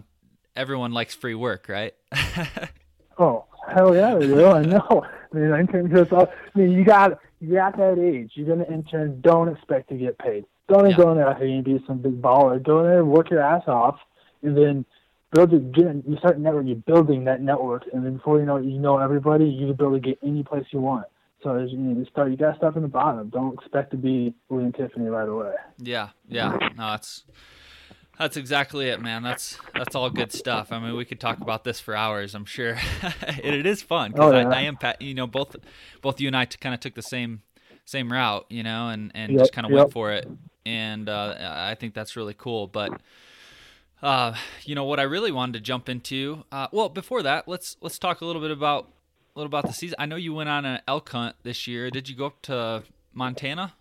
[0.56, 1.94] everyone likes free work, right?
[3.20, 4.46] oh hell yeah, they do.
[4.48, 5.06] I know.
[5.34, 6.14] I mean, internships.
[6.14, 8.32] I mean, you got you're at that age.
[8.36, 9.20] You're gonna intern.
[9.22, 10.46] Don't expect to get paid.
[10.70, 10.96] Don't yeah.
[10.96, 12.64] go in there after you be some big baller.
[12.64, 13.98] Go in there, work your ass off,
[14.44, 14.86] and then
[15.32, 15.72] build it.
[15.72, 18.80] Get, you start network, you're building that network, and then before you know it, you
[18.80, 19.46] know everybody.
[19.46, 21.06] You can build to get any place you want.
[21.44, 23.30] So you, start, you gotta start from the bottom.
[23.30, 25.54] Don't expect to be William Tiffany right away.
[25.80, 27.24] Yeah, yeah, no, it's
[28.20, 29.24] that's exactly it, man.
[29.24, 30.72] That's that's all good stuff.
[30.72, 32.36] I mean, we could talk about this for hours.
[32.36, 32.78] I'm sure
[33.44, 34.48] it is fun because Oh, yeah.
[34.50, 35.56] I, I am, You know, both
[36.04, 37.42] both you and I kind of took the same
[37.86, 39.80] same route, you know, and and Yep, just kind of yep.
[39.80, 40.28] went for it.
[40.68, 42.68] And uh, I think that's really cool.
[42.68, 43.02] But
[44.02, 46.44] uh, you know what I really wanted to jump into.
[46.52, 48.88] Uh, well, before that, let's let's talk a little bit about
[49.36, 49.96] a little about the season.
[50.00, 51.90] I know you went on an elk hunt this year.
[51.90, 52.84] Did you go up to
[53.14, 53.74] Montana?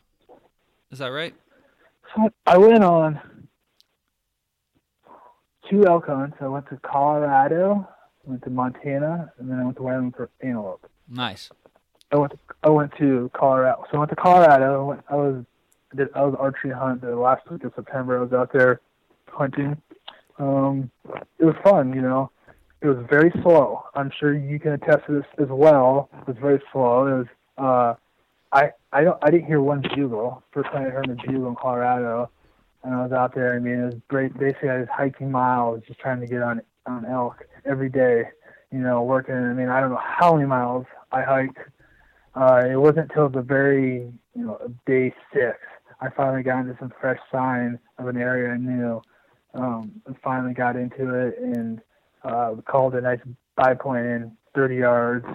[0.91, 1.35] Is that right?
[2.47, 3.21] I went on
[5.71, 6.37] two elk hunts.
[6.41, 7.89] I went to Colorado,
[8.25, 10.89] went to Montana, and then I went to Wyoming for antelope.
[11.09, 11.51] Nice.
[12.13, 13.85] I went to, I went to Colorado.
[13.91, 14.81] So I went to Colorado.
[14.81, 15.45] I, went, I was
[15.93, 18.19] I did I was archery hunt the last week of September.
[18.19, 18.81] I was out there
[19.29, 19.81] hunting.
[20.41, 20.91] Um,
[21.39, 22.31] it was fun, you know.
[22.81, 23.83] It was very slow.
[23.95, 26.09] I'm sure you can attest to this as well.
[26.23, 27.07] It was very slow.
[27.07, 27.27] It was
[27.59, 27.95] uh,
[28.53, 30.43] I I don't I didn't hear one bugle.
[30.53, 32.31] First time I heard a bugle in Colorado,
[32.83, 33.55] and I was out there.
[33.55, 34.37] I mean, it was great.
[34.39, 38.25] Basically, I was hiking miles, just trying to get on on elk every day.
[38.73, 39.35] You know, working.
[39.35, 41.59] I mean, I don't know how many miles I hiked.
[42.35, 45.59] Uh, it wasn't until the very, you know, day six,
[46.01, 49.03] I finally got into some fresh sign of an area I knew.
[49.55, 51.81] Um, finally got into it and
[52.23, 53.19] uh, called a nice
[53.81, 55.27] point in 30 yards.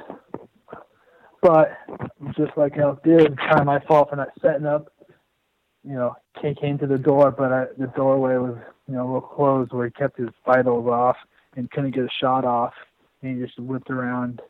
[1.41, 1.77] But
[2.35, 4.91] just like elk did, kind of my fault for not setting up.
[5.83, 9.05] You know, he came to the door, but I, the doorway was, you know, a
[9.05, 11.17] little closed where he kept his vitals off
[11.55, 12.73] and couldn't get a shot off.
[13.21, 14.41] And he just whipped around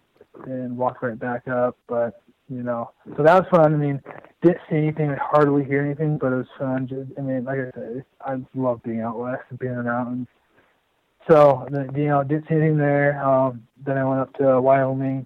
[0.45, 1.78] and walked right back up.
[1.88, 3.73] But you know, so that was fun.
[3.73, 4.01] I mean,
[4.41, 6.88] didn't see anything, hardly hear anything, but it was fun.
[6.88, 9.84] Just, I mean, like I said, I love being out west and being in the
[9.84, 10.27] mountains.
[11.29, 13.23] So, you know, didn't see anything there.
[13.25, 15.25] Um, then I went up to Wyoming,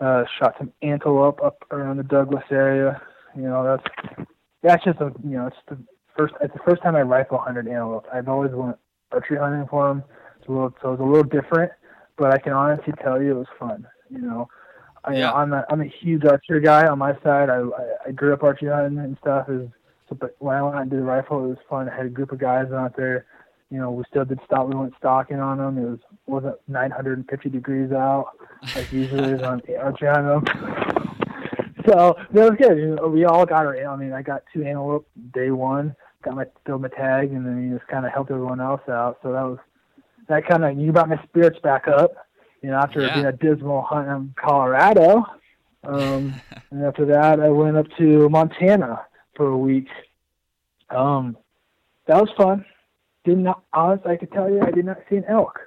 [0.00, 3.00] uh, shot some antelope up around the Douglas area.
[3.36, 4.26] You know, that's
[4.62, 5.78] that's just a you know, it's the
[6.16, 8.06] first it's the first time I rifle hunted antelope.
[8.12, 8.76] I've always went
[9.12, 10.02] archery hunting for them,
[10.38, 11.72] it's a little, so it's a little different.
[12.16, 13.86] But I can honestly tell you, it was fun.
[14.10, 14.48] You know,
[15.04, 15.32] I, Yeah.
[15.32, 17.50] I'm a I'm a huge archer guy on my side.
[17.50, 19.48] I I, I grew up archery hunting and stuff.
[19.48, 19.68] Is
[20.18, 21.88] but when I went out and did the rifle, it was fun.
[21.88, 23.26] I had a group of guys out there.
[23.70, 24.66] You know, we still did stop.
[24.66, 25.78] We went stalking on them.
[25.78, 28.32] It was wasn't 950 degrees out
[28.74, 30.46] like usually is on archery hunting.
[31.86, 32.76] So that was good.
[32.76, 33.74] You know, we all got our.
[33.74, 35.96] I mean, I got two antelope day one.
[36.22, 39.18] Got my filled my tag, and then you just kind of helped everyone else out.
[39.22, 39.58] So that was
[40.28, 42.12] that kind of you brought my spirits back up.
[42.62, 43.14] You know, after Yeah.
[43.14, 45.24] being a dismal hunt in Colorado,
[45.84, 49.88] um, and after that, I went up to Montana for a week.
[50.90, 51.36] Um,
[52.06, 52.64] that was fun.
[53.24, 55.58] Did not honest, I could tell you, I did not see an elk.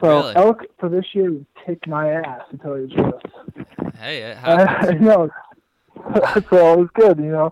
[0.00, 0.36] So Really?
[0.36, 3.94] elk for this year would kick my ass to tell you the truth.
[3.98, 4.88] Hey, it happens.
[4.90, 5.30] I know.
[6.50, 7.50] so it was good, you know.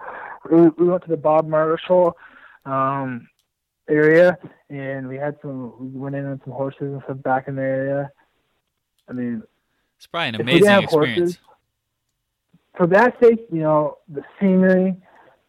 [0.51, 2.17] We, we went to the Bob Marshall
[2.65, 3.29] um,
[3.89, 4.37] area,
[4.69, 5.75] and we had some.
[5.79, 8.11] We went in on some horses and stuff back in the area.
[9.11, 9.43] I mean,
[9.99, 11.19] It's probably an if we didn't amazing experience.
[11.19, 11.39] horses,
[12.77, 14.97] for that sake, you know, the scenery,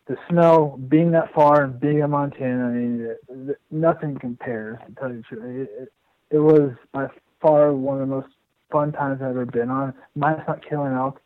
[0.08, 4.80] the snow, being that far and being in Montana, I mean, it, it, nothing compares.
[4.88, 5.94] To tell you the truth, it, it,
[6.32, 7.08] it was by
[7.40, 8.28] far one of the most
[8.72, 9.94] fun times I've ever been on.
[10.16, 11.22] Mine's not killing elk.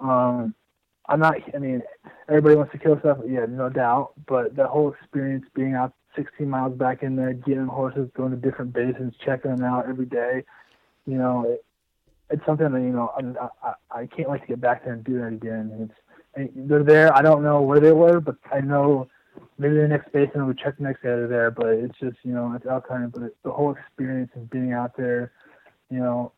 [0.00, 0.54] Um,
[1.08, 1.36] I'm not.
[1.54, 1.82] I mean,
[2.28, 3.18] everybody wants to kill stuff.
[3.26, 4.12] Yeah, no doubt.
[4.26, 8.36] But the whole experience, being out 16 miles back in there, getting horses, going to
[8.36, 10.44] different basins, checking them out every day.
[11.06, 11.64] You know, it,
[12.30, 15.04] it's something that you know I, I I can't wait to get back there and
[15.04, 15.90] do that again.
[16.36, 17.14] It's they're there.
[17.16, 19.08] I don't know where they were, but I know
[19.58, 21.50] maybe the next basin we check the next day they're there.
[21.50, 24.96] But it's just you know it's hunting, but it's the whole experience of being out
[24.96, 25.32] there,
[25.90, 26.32] you know,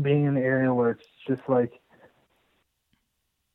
[0.00, 1.72] being in the area where it's just like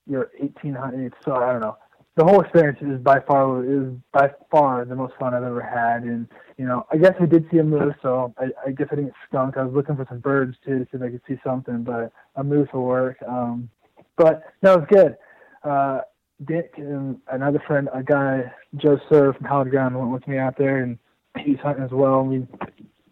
[0.06, 1.06] you're 1800.
[1.06, 1.78] It's so I don't know.
[2.18, 6.02] The whole experience is by far is by far the most fun I've ever had,
[6.02, 6.28] and
[6.58, 9.12] you know, I guess we did see a moose, so I, I guess I didn't
[9.12, 9.56] get skunked.
[9.56, 12.12] I was looking for some birds too to see if I could see something, but
[12.36, 13.18] a moose will work.
[13.28, 13.70] Um,
[14.16, 15.18] but no, it was good.
[15.64, 16.02] Uh,
[16.44, 20.58] Dick and another friend, a guy, Joe Sir from Howard Ground, went with me out
[20.58, 20.98] there, and
[21.40, 22.24] he's hunting as well.
[22.24, 22.48] We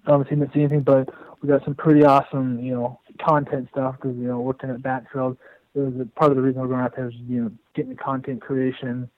[0.07, 1.09] obviously didn't see anything, but
[1.41, 5.33] we got some pretty awesome, you know, content stuff because you know, working at Battenfeld,
[5.33, 5.37] it
[5.75, 9.09] was part of the reason we're going out there was you know getting content creation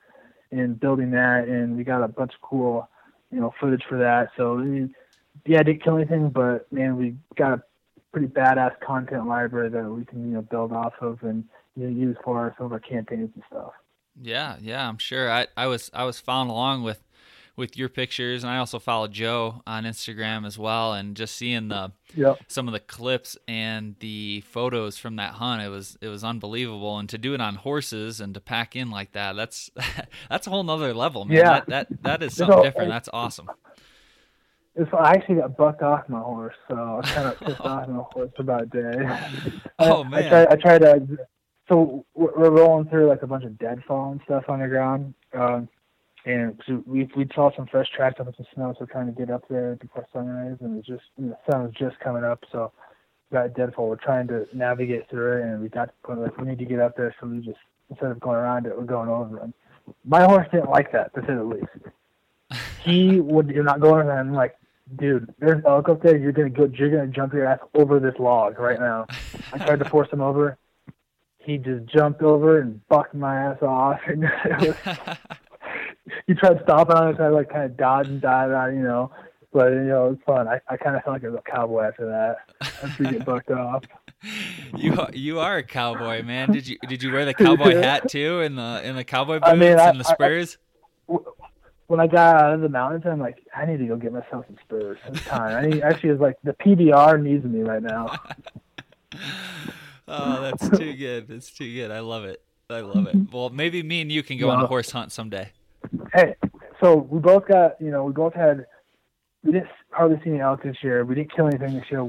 [0.51, 2.87] and building that, and we got a bunch of cool
[3.31, 4.29] you know, footage for that.
[4.37, 4.95] So I mean,
[5.45, 7.63] yeah, I didn't kill anything, but man, we got a
[8.11, 11.43] pretty badass content library that we can you know build off of and
[11.75, 13.73] you know, use for some of our campaigns and stuff.
[14.19, 15.29] Yeah, yeah, I'm sure.
[15.29, 17.01] I, I was I was following along with
[17.57, 21.67] with your pictures, and I also follow Joe on Instagram as well, and just seeing
[21.67, 22.39] the Yep.
[22.47, 26.97] some of the clips and the photos from that hunt, it was it was unbelievable.
[26.99, 29.69] And to do it on horses and to pack in like that, that's
[30.29, 31.37] that's a whole nother level, man.
[31.37, 31.43] Yeah.
[31.67, 32.89] That that, that is You something know, different.
[32.89, 33.49] That's awesome.
[34.93, 38.03] I actually got bucked off my horse, so I was kind of pissed off my
[38.13, 39.51] horse for about a day.
[39.79, 40.23] Oh, I, man.
[40.23, 41.17] I tried, I tried to.
[41.67, 45.13] So we're we're rolling through like a bunch of deadfall and stuff on the ground,
[45.33, 45.67] um,
[46.27, 49.07] and so we we saw some fresh tracks up with some snow, so we're trying
[49.07, 51.99] to get up there before sunrise, and it was just and the sun was just
[51.99, 52.71] coming up, so
[53.31, 53.87] we got deadfall.
[53.87, 56.59] We're trying to navigate through it, and we got to the point like we need
[56.59, 57.57] to get up there, so we just
[57.89, 59.53] instead of going around it, we're going over it.
[60.03, 61.65] My horse didn't like that, to say the least.
[62.83, 64.55] He would you're not going around like
[64.95, 66.17] dude, there's elk up there.
[66.17, 66.69] You're gonna go.
[66.73, 69.07] You're gonna jump your ass over this log right now.
[69.51, 70.57] I tried to force him over.
[71.39, 73.99] He just jumped over and bucked my ass off.
[74.07, 75.17] And it was,
[76.27, 77.19] he tried stopping on it.
[77.19, 79.11] I like kind of dodge and dive out, you know.
[79.53, 80.47] But you know, it was fun.
[80.47, 82.37] I, I kind of felt like I was a cowboy after that.
[82.83, 83.83] After you get bucked off.
[84.75, 86.51] you are, you are a cowboy, man.
[86.51, 89.49] Did you did you wear the cowboy hat too in the in the cowboy boots
[89.49, 90.57] I mean, I- and the spurs?
[91.87, 94.45] When I got out of the mountains, I'm like, I need to go get myself
[94.45, 94.97] some spurs.
[95.07, 95.55] It's time.
[95.55, 98.13] I need, actually, is like the PBR needs me right now.
[100.09, 101.27] Oh, that's too good.
[101.27, 101.91] That's too good.
[101.91, 102.41] I love it.
[102.69, 103.15] I love it.
[103.31, 105.49] Well, maybe me and you can go on a horse hunt someday.
[106.13, 106.35] Hey,
[106.81, 108.65] so we both got, you know, we both had,
[109.43, 111.05] we didn't hardly see any elk this year.
[111.05, 112.03] We didn't kill anything this year.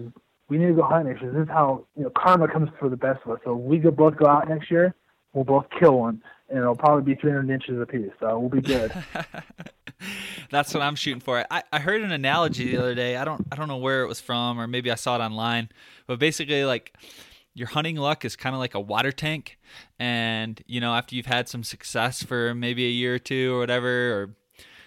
[0.49, 1.23] We need to go hunt next.
[1.23, 3.41] This is how, you know, karma comes for the best of us.
[3.45, 4.95] So we could both go out next year.
[5.33, 8.11] We'll both kill one, and it'll probably be 300 inches apiece.
[8.19, 8.93] So we'll be good.
[10.51, 11.45] That's what I'm shooting for.
[11.51, 13.17] I, I heard an analogy the other day.
[13.17, 15.69] I don't I don't know where it was from, or maybe I saw it online.
[16.07, 16.97] But basically, like
[17.59, 19.59] your hunting luck is kind of like a water tank,
[19.99, 23.59] and you know after you've had some success for maybe a year or two or
[23.59, 24.35] whatever, or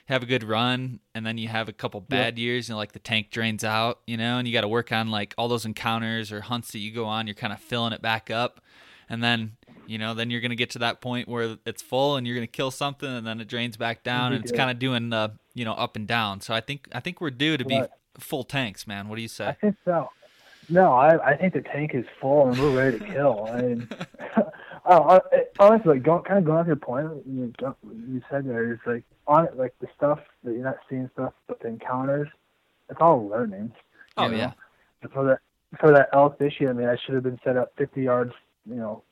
[0.06, 3.00] have a good run, and then you have a couple bad years, and like the
[3.00, 6.32] tank drains out, you know, and you got to work on like all those encounters
[6.32, 7.28] or hunts that you go on.
[7.28, 8.62] You're kind of filling it back up,
[9.10, 12.26] and then you know then you're gonna get to that point where it's full and
[12.26, 15.10] you're gonna kill something and then it drains back down and it's kind of doing
[15.10, 17.82] the you know up and down so i think i think we're due to be
[18.20, 19.48] full tanks man what do you say?
[19.48, 20.10] I think so.
[20.72, 23.50] No, I I think the tank is full and we're ready to kill.
[23.54, 23.90] I mean,
[24.86, 27.54] oh, I- honestly, like, going, kind of going off your point, you,
[27.84, 31.34] you said there is like on it, like the stuff that you're not seeing stuff,
[31.48, 32.30] but the encounters,
[32.90, 33.72] it's all learning.
[34.18, 34.38] oh know?
[34.38, 34.54] yeah
[35.10, 35.40] for that
[35.80, 38.34] for that elk this year, I mean, I should have been set up 50 yards,
[38.70, 39.04] you know,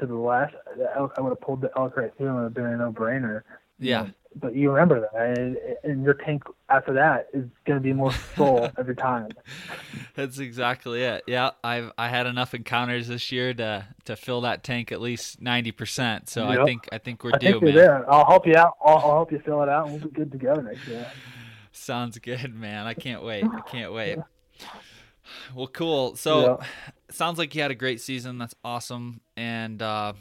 [0.00, 0.54] to the left.
[0.76, 2.66] The elk, I would have pulled the elk right through and it would have been
[2.66, 3.42] a no-brainer.
[3.42, 3.42] you
[3.78, 4.02] yeah.
[4.02, 4.10] Know.
[4.36, 8.12] But you remember that, and, and your tank after that is going to be more
[8.12, 9.30] full every time.
[10.14, 11.24] that's exactly it.
[11.26, 15.42] Yeah i've i had enough encounters this year to to fill that tank at least
[15.42, 18.08] 90% so i think i think we're I due think there.
[18.10, 18.74] I'll help you out.
[18.84, 21.10] I'll, I'll help you fill it out, and we'll be good together next year.
[21.72, 22.86] sounds good man.
[22.86, 23.44] I can't wait.
[23.44, 24.18] I can't wait.
[25.54, 26.16] Well cool.
[26.16, 26.60] So
[27.10, 28.38] sounds like you had a great season.
[28.38, 29.20] That's awesome.
[29.36, 30.12] And uh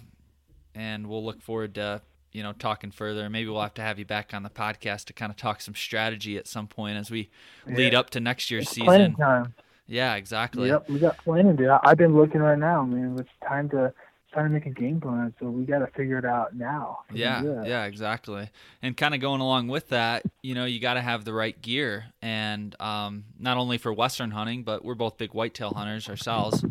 [0.76, 4.06] and we'll look forward to you know talking further maybe we'll have to have you
[4.06, 7.30] back on the podcast to kind of talk some strategy at some point as we
[7.68, 9.54] lead up to next year's It's planning season time.
[9.88, 11.70] yeah exactly Yep, we got planning, dude.
[11.70, 12.82] I, I've been looking right now.
[12.82, 13.94] I mean, it's time to
[14.34, 15.34] time to make a game plan.
[15.40, 17.00] So we got to figure it out now.
[17.14, 17.68] Yeah can do that.
[17.68, 18.50] yeah exactly
[18.84, 21.60] and kind of going along with that you know you got to have the right
[21.62, 26.64] gear and um, not only for western hunting but we're both big whitetail hunters ourselves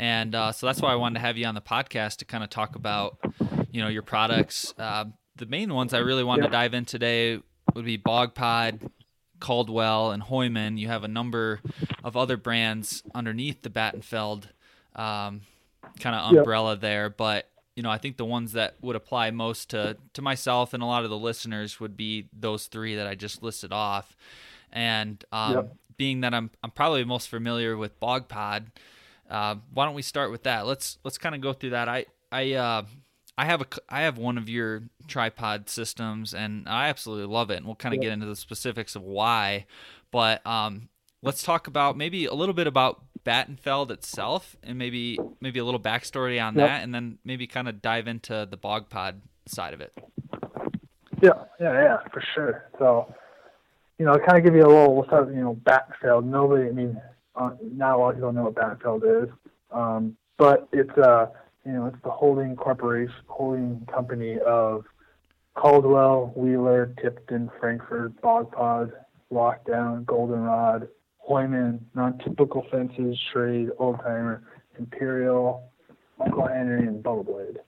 [0.00, 2.42] and uh, so that's why i wanted to have you on the podcast to kind
[2.42, 3.18] of talk about
[3.70, 4.74] you know your products.
[4.78, 5.04] Uh,
[5.36, 7.38] the main ones i really wanted to dive in today
[7.74, 8.80] would be bog pod
[9.38, 10.78] caldwell and hooyman.
[10.78, 11.60] You have a number
[12.04, 14.44] of other brands underneath the battenfeld
[14.96, 15.42] um,
[15.98, 17.08] kind of umbrella there.
[17.10, 20.82] But you know i think the ones that would apply most to to myself and
[20.82, 24.16] a lot of the listeners would be those three that i just listed off.
[24.72, 25.76] And um, Yep.
[25.96, 28.70] being that i'm i'm probably most familiar with bog pod
[29.30, 32.04] uh, why don't we start with that let's let's kind of go through that i
[32.32, 32.82] i uh
[33.38, 37.56] I have a I have one of your tripod systems and I absolutely love it
[37.56, 39.64] and we'll kind of get into the specifics of why
[40.10, 40.90] but um
[41.22, 45.80] let's talk about maybe a little bit about Battenfeld itself and maybe maybe a little
[45.80, 46.68] backstory on Yep.
[46.68, 49.94] that and then maybe kind of dive into the bog pod side of it.
[51.22, 52.68] Yeah, yeah, yeah, for sure.
[52.78, 53.14] So,
[53.98, 56.24] you know, kind of give you a little, start, you know, Battenfeld.
[56.24, 57.00] Nobody, I mean,
[57.40, 59.30] uh, not a lot of people know what Battenfeld is,
[59.70, 61.26] um, but it's, uh,
[61.64, 64.84] you know, it's the holding corporation, holding company of
[65.54, 68.92] Caldwell, Wheeler, Tipton, Frankford, Bogpod,
[69.32, 70.88] Lockdown, Goldenrod,
[71.28, 74.42] Hooyman, Non-Typical Fences, Trade, Old Timer,
[74.78, 75.70] Imperial,
[76.22, 77.58] Uncle Henry, and Bubba Blade.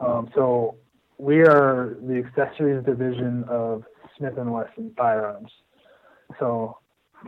[0.00, 0.76] Um, so
[1.18, 3.84] we are the accessories division of
[4.16, 5.50] Smith and Wesson firearms.
[6.38, 6.78] So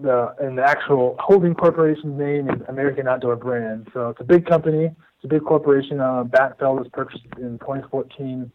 [0.03, 3.89] the and the actual holding corporation's name is American Outdoor Brand.
[3.93, 4.85] So it's a big company.
[4.85, 6.01] It's a big corporation.
[6.01, 8.51] Uh, Battenfeld was purchased in 2014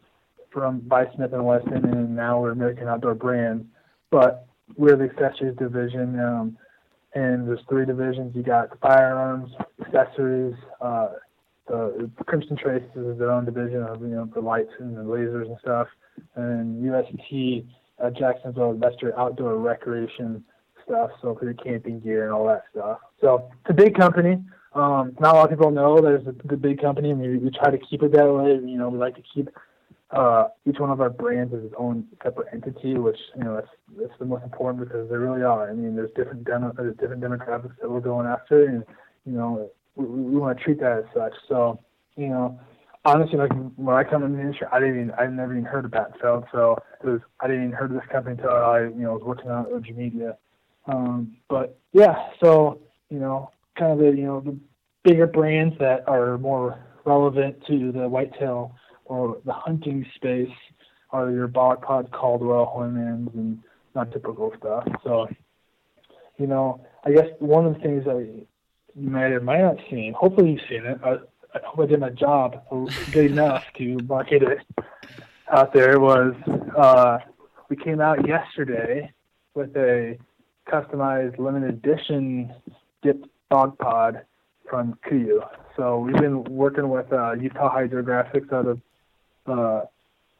[0.52, 3.67] from by Smith and Wesson, and now we're American Outdoor Brand.
[4.12, 6.19] But we're the accessories division.
[6.19, 6.58] Um,
[7.13, 8.36] and there's three divisions.
[8.36, 10.56] You got firearms, accessories.
[10.82, 11.10] Uh,
[11.67, 15.48] the Crimson Trace is their own division of you know the lights and the lasers
[15.48, 15.88] and stuff.
[16.36, 17.65] And UST
[18.04, 20.43] uh, Jacksonville your outdoor recreation
[20.86, 21.12] stuff.
[21.21, 23.00] So for your camping gear and all that stuff.
[23.21, 24.43] So it's a big company.
[24.74, 27.13] Um, not a lot of people know that it's a, a big company.
[27.13, 28.52] Mean, we, we try to keep it that way.
[28.52, 29.50] You know, we like to keep
[30.12, 33.67] uh, each one of our brands is its own separate entity, which you know that's
[34.00, 35.69] that's the most important because they really are.
[35.69, 38.84] I mean, there's different demo, there's different demographics that we're going after, and
[39.26, 41.34] you know we, we want to treat that as such.
[41.48, 41.80] So
[42.15, 42.60] you know,
[43.04, 45.86] honestly, like when I come in the industry, I didn't even I never even heard
[45.86, 49.04] of Battenfeld, so it was I didn't even heard of this company until I you
[49.04, 50.38] know was working on OG Media.
[50.88, 54.58] Um, but yeah, so you know, kind of the you know the
[55.04, 60.50] bigger brands that are more relevant to the whitetail or the hunting space
[61.12, 63.60] are your BogPod, Caldwell, Hooymans, and
[63.93, 64.88] not typical stuff.
[65.04, 65.28] So,
[66.38, 70.13] you know, I guess one of the things that you might or might not seen,
[70.13, 71.00] hopefully you've seen it.
[71.04, 71.17] I,
[71.54, 72.63] I hope I did my job
[73.12, 74.60] good enough to market it
[75.52, 76.00] out there.
[76.00, 76.34] Was
[76.78, 77.19] uh,
[77.69, 79.13] we came out yesterday
[79.54, 80.17] with a
[80.67, 82.54] customized limited edition
[83.01, 84.21] dipped bog pod
[84.69, 85.47] from KUIU.
[85.75, 88.82] So we've been working with uh, Utah Hydrographics out of
[89.45, 89.86] uh,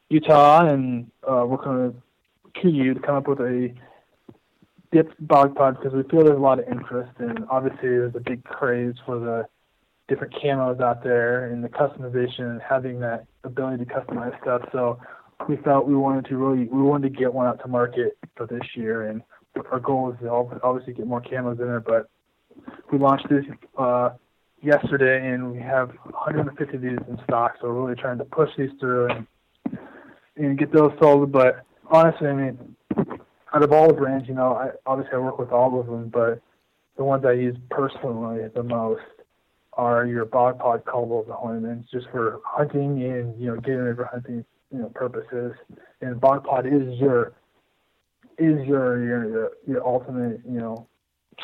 [0.08, 1.94] Utah and uh, working with
[2.54, 3.72] KUIU to come up with a
[4.92, 8.20] dipped bog pod because we feel there's a lot of interest and obviously there's a
[8.20, 9.46] big craze for the
[10.08, 14.62] different camos out there and the customization and having that ability to customize stuff.
[14.72, 14.98] So
[15.48, 18.46] we felt we wanted to really we wanted to get one out to market for
[18.46, 19.22] this year and
[19.70, 22.08] our goal is to obviously get more camos in there, but
[22.90, 23.44] we launched this
[23.78, 24.10] uh,
[24.62, 27.54] yesterday, and we have 150 of these in stock.
[27.60, 29.26] So we're really trying to push these through and
[30.36, 31.32] and get those sold.
[31.32, 32.76] But honestly, I mean,
[33.54, 36.08] out of all the brands, you know, I obviously I work with all of them,
[36.08, 36.40] but
[36.96, 39.02] the ones I use personally the most
[39.74, 44.06] are your bog pod and Hooymans, just for hunting and you know getting ready for
[44.06, 45.52] hunting you know purposes.
[46.00, 47.32] And bog pod is your
[48.38, 50.86] is your your your ultimate you know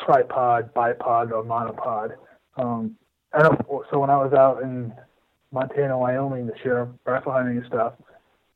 [0.05, 2.15] tripod, bipod, or monopod.
[2.57, 2.95] Um,
[3.37, 3.61] don't.
[3.91, 4.93] So when I was out in
[5.51, 7.93] Montana, Wyoming this year, rifle hunting and stuff,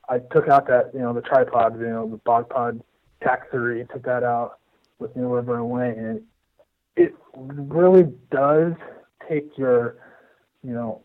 [0.10, 2.82] I took out that you know the tripod, you know the bog pod
[3.23, 4.60] TAC three, took that out
[5.00, 6.21] with me wherever I went, and
[6.95, 8.73] it really does
[9.30, 9.97] take your,
[10.63, 11.04] you know,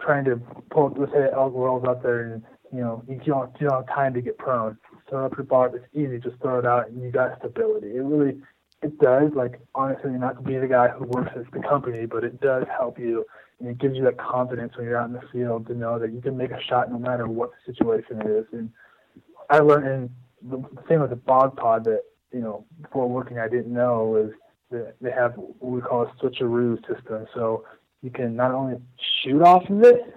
[0.00, 0.36] trying to
[0.70, 3.94] pull let's say elk rolls out there and you know you don't you don't have
[3.94, 4.76] time to get prone.
[5.08, 7.96] Throw up your bar, it's easy, just throw it out and you got stability.
[7.96, 8.40] It really
[8.82, 9.32] it does.
[9.34, 12.64] Like honestly, not to be the guy who works at the company, but it does
[12.76, 13.24] help you.
[13.60, 16.12] And it gives you that confidence when you're out in the field to know that
[16.12, 18.44] you can make a shot no matter what the situation is.
[18.52, 18.70] And
[19.50, 20.10] I learned, and
[20.42, 24.30] the thing with the bog pod that you know before working I didn't know was
[24.70, 27.26] that they have what we call a switcheroo system.
[27.34, 27.64] So
[28.02, 28.76] you can not only
[29.24, 30.14] shoot off of it,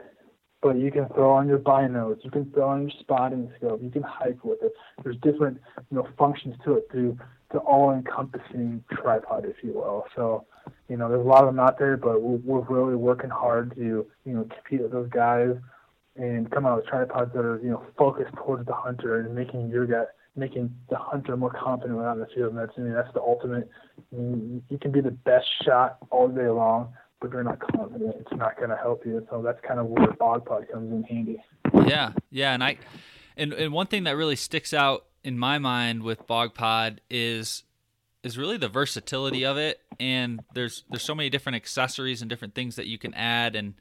[0.61, 3.89] but you can throw on your binos, you can throw on your spotting scope, you
[3.89, 4.73] can hike with it.
[5.03, 7.17] There's different you know functions to it through
[7.51, 10.05] the all-encompassing tripod, if you will.
[10.15, 10.45] So,
[10.87, 13.75] you know, there's a lot of them out there, but we're, we're really working hard
[13.75, 15.55] to, you know, compete with those guys
[16.15, 19.69] and come out with tripods that are, you know, focused towards the hunter and making
[19.69, 20.03] your guy,
[20.35, 22.51] making the hunter more confident out in the field.
[22.51, 23.69] And that's, I mean, that's the ultimate.
[24.13, 27.59] I mean, you can be the best shot all day long, but if you're not
[27.59, 29.25] confident, it's not going to help you.
[29.29, 31.41] So that's kind of where bog pod comes in handy.
[31.87, 32.77] Yeah, yeah, and I,
[33.37, 37.63] and and one thing that really sticks out in my mind with bog pod is
[38.23, 42.53] is really the versatility of it and there's there's so many different accessories and different
[42.53, 43.73] things that you can add and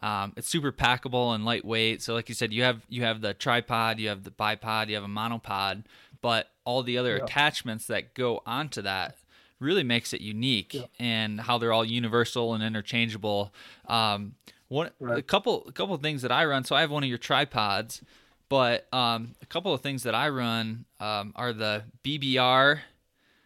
[0.00, 3.34] um, it's super packable and lightweight so like you said you have you have the
[3.34, 5.84] tripod you have the bipod you have a monopod
[6.20, 7.24] but all the other yeah.
[7.24, 9.16] attachments that go onto that
[9.58, 10.82] really makes it unique yeah.
[10.98, 13.52] and how they're all universal and interchangeable
[13.88, 14.34] um,
[14.68, 15.18] one right.
[15.18, 17.18] a couple a couple of things that I run so I have one of your
[17.18, 18.02] tripods
[18.48, 22.80] but um, a couple of things that I run um, are the BBR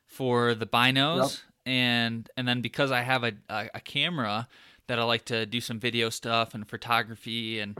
[0.06, 1.38] for the binos, yep.
[1.64, 4.48] and and then because I have a, a, a camera
[4.88, 7.78] that I like to do some video stuff and photography and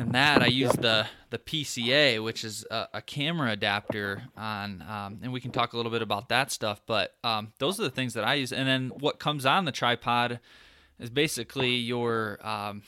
[0.00, 5.20] and that I use the the PCA, which is a, a camera adapter on, um,
[5.22, 6.80] and we can talk a little bit about that stuff.
[6.86, 9.72] But um, those are the things that I use, and then what comes on the
[9.72, 10.40] tripod
[10.98, 12.82] is basically your um,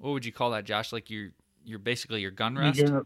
[0.00, 0.92] what would you call that, Josh?
[0.92, 1.30] Like your
[1.64, 2.80] you're basically your gun rest.
[2.80, 3.00] Yeah,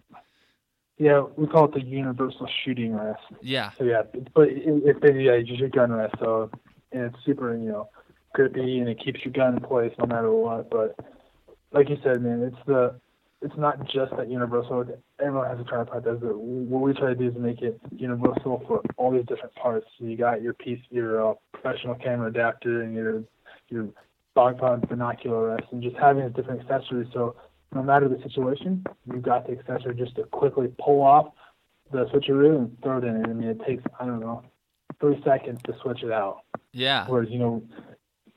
[0.98, 3.20] Yeah, we call it the universal shooting rest.
[3.42, 3.70] Yeah.
[3.78, 4.02] So yeah,
[4.34, 6.14] but it, it's basically yeah, just your gun rest.
[6.20, 6.50] So
[6.90, 7.90] and it's super, you know,
[8.32, 10.70] grippy and it keeps your gun in place no matter what.
[10.70, 10.96] But
[11.72, 13.00] like you said, man, it's the
[13.42, 14.84] it's not just that universal.
[15.20, 16.04] Everyone has a tripod.
[16.04, 16.36] Does it?
[16.36, 19.86] What we try to do is make it universal for all these different parts.
[19.98, 23.24] So you got your piece, your uh, professional camera adapter, and your
[23.68, 23.88] your
[24.34, 27.08] bog pod binocular rest, and just having a different accessories.
[27.12, 27.34] So
[27.74, 31.32] no matter the situation, you've got the accessory just to quickly pull off
[31.90, 33.24] the switcheroo and throw it in.
[33.24, 34.42] I mean, it takes I don't know
[35.00, 36.42] three seconds to switch it out.
[36.72, 37.06] Yeah.
[37.08, 37.62] Whereas you know,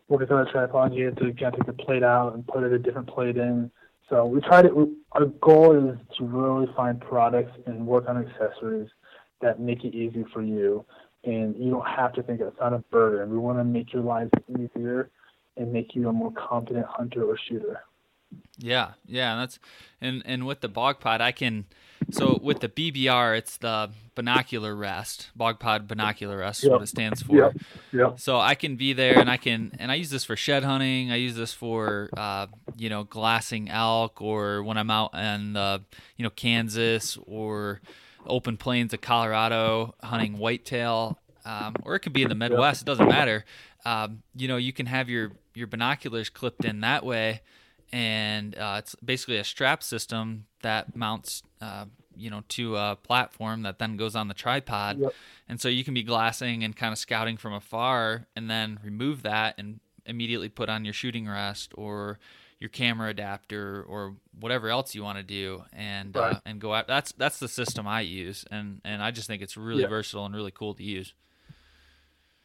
[0.08, 2.74] with other tripods, you have to kind of take the plate out and put it
[2.74, 3.72] a different plate in.
[4.10, 4.96] So we try to.
[5.14, 8.90] Our goal is to really find products and work on accessories
[9.42, 10.86] that make it easy for you,
[11.24, 13.32] and you don't have to think it's not a burden.
[13.32, 15.10] We want to make your lives easier
[15.58, 17.82] and make you a more confident hunter or shooter.
[18.58, 19.60] Yeah, yeah, that's
[20.02, 21.66] and and with the bog pod, I can.
[22.12, 26.74] So with the BBR, it's the binocular rest, bog pod binocular rest, yep.
[26.74, 27.36] what it stands for.
[27.36, 27.58] Yep.
[27.94, 28.20] Yep.
[28.20, 31.12] So I can be there, and I can, and I use this for shed hunting.
[31.12, 35.82] I use this for, uh, you know, glassing elk, or when I'm out in, the,
[36.18, 37.82] you know, Kansas or
[38.28, 42.82] open plains of Colorado hunting whitetail, um, or it could be in the Midwest.
[42.82, 43.46] It doesn't matter.
[43.86, 47.42] Um, you know, you can have your your binoculars clipped in that way
[47.92, 51.86] and uh, it's basically a strap system that mounts uh,
[52.18, 55.14] you know to a platform that then goes on the tripod yep.
[55.48, 59.24] and so you can be glassing and kind of scouting from afar and then remove
[59.24, 62.20] that and immediately put on your shooting rest or
[62.60, 66.36] your camera adapter or whatever else you want to do and uh, right.
[66.36, 69.42] uh, and go out that's that's the system I use and and I just think
[69.42, 69.90] it's really yeah.
[69.90, 71.14] versatile and really cool to use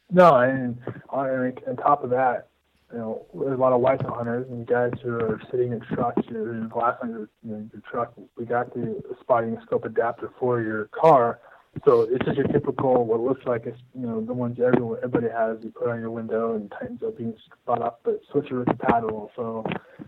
[0.09, 0.77] no and
[1.09, 2.50] on, on top of that
[2.91, 6.23] you know, there's a lot of whitetail hunters and guys who are sitting in trucks
[6.31, 8.13] or in glass on your, you know, your truck.
[8.37, 11.39] We got the spotting scope adapter for your car.
[11.85, 15.31] So it's just your typical, what looks like it's, you know, the ones everyone, everybody
[15.31, 15.57] has.
[15.63, 17.33] You put on your window and tightens up being
[17.63, 19.31] spot up, but switcher compatible.
[19.35, 19.65] So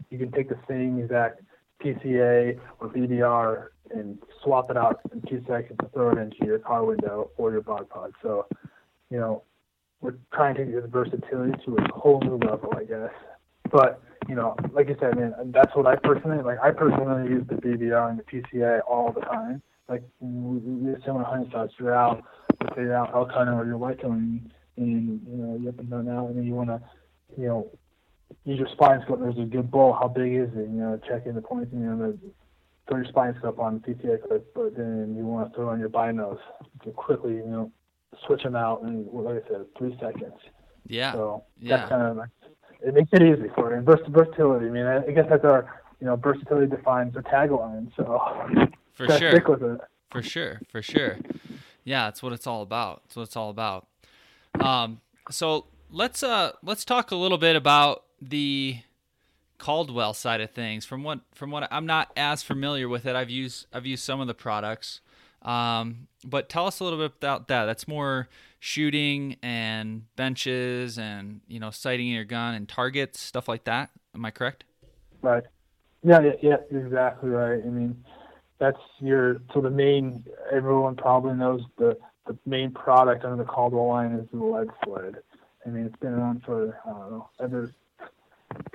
[0.09, 1.41] you can take the same exact
[1.81, 6.59] PCA or BBR and swap it out in two seconds and throw it into your
[6.59, 8.13] car window or your bog pod.
[8.21, 8.45] So,
[9.09, 9.43] you know,
[10.03, 13.11] we're trying to get the versatility to a whole new level, I guess.
[13.71, 16.59] But you know, like I said, man, that's what I personally like.
[16.61, 19.61] I personally use the BBR and the PCA all the time.
[19.87, 21.73] Like we, we similar hunting spots.
[21.79, 22.23] You're out,
[22.61, 25.79] let's say you're out elk hunting or you're white hunting, and you know you're up
[25.79, 26.81] and down out, and then you want to,
[27.37, 27.71] you know,
[28.43, 29.19] use your spine scope.
[29.21, 29.93] There's a good bull.
[29.93, 30.69] How big is it?
[30.69, 31.71] You know, check in the points.
[31.73, 32.17] You know,
[32.87, 35.79] throw your spine scope on the PCA clip, but then you want to throw on
[35.79, 36.39] your binos
[36.83, 37.71] to quickly, you know,
[38.25, 40.33] switch them out in, like I said, three seconds.
[40.87, 41.13] Yeah.
[41.13, 41.77] So yeah.
[41.77, 42.25] that's kind of
[42.85, 43.77] it makes it easy for you.
[43.77, 44.67] And vers- versatility.
[44.67, 47.91] I mean, I, I guess that's our, you know, versatility defines our tagline.
[47.95, 48.21] So
[48.93, 49.31] for sure.
[49.31, 49.79] Stick with it.
[50.11, 50.61] For sure.
[50.69, 51.17] For sure.
[51.85, 53.03] Yeah, that's what it's all about.
[53.03, 53.87] That's what it's all about.
[54.59, 55.01] Um,
[55.31, 58.77] so let's uh let's talk a little bit about the
[59.57, 60.85] Caldwell side of things.
[60.85, 63.15] From what from what I'm not as familiar with it.
[63.15, 65.01] I've used I've used some of the products.
[65.43, 67.65] Um, but tell us a little bit about that.
[67.65, 68.29] That's more
[68.59, 73.89] shooting and benches and you know sighting your gun and targets stuff like that.
[74.15, 74.63] Am I correct?
[75.21, 75.43] Right.
[76.03, 77.61] Yeah, yeah, yeah, exactly right.
[77.63, 78.03] I mean,
[78.59, 80.25] that's your so the main.
[80.51, 85.15] Everyone probably knows the the main product under the Caldwell line is the lead sled.
[85.65, 87.73] I mean, it's been around for I don't know ever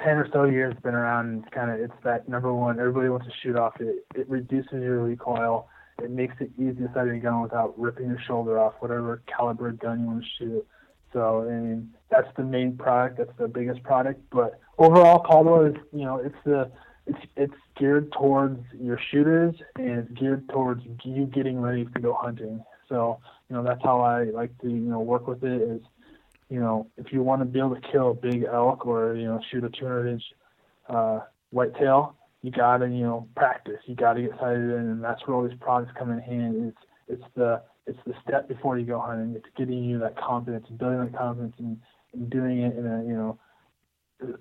[0.02, 0.72] ten or so years.
[0.72, 1.44] It's been around.
[1.44, 2.78] It's kind of it's that number one.
[2.78, 4.04] Everybody wants to shoot off it.
[4.14, 5.68] It reduces your recoil
[6.03, 9.72] it makes it easy to sight your gun without ripping your shoulder off, whatever caliber
[9.72, 10.66] gun you want to shoot.
[11.12, 13.18] So, I mean, that's the main product.
[13.18, 14.20] That's the biggest product.
[14.30, 16.70] But overall, Caldwell is, you know, it's the
[17.07, 22.14] it's it's geared towards your shooters and it's geared towards you getting ready to go
[22.14, 22.62] hunting.
[22.88, 23.18] So,
[23.49, 25.62] you know, that's how I like to, you know, work with it.
[25.62, 25.80] Is,
[26.51, 29.24] you know, if you want to be able to kill a big elk or you
[29.24, 30.22] know shoot a 200 inch
[30.88, 31.20] uh,
[31.51, 33.80] whitetail, you gotta you know practice.
[33.86, 36.68] You gotta get sighted in, and that's where all these products come in hand.
[36.68, 39.34] It's it's the it's the step before you go hunting.
[39.34, 41.78] It's getting you that confidence, building that confidence, and,
[42.12, 43.39] and doing it in a you know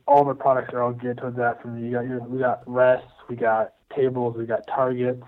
[0.08, 1.62] all the products are all geared towards that.
[1.62, 5.24] From you got your we got rests, we got tables, we got targets.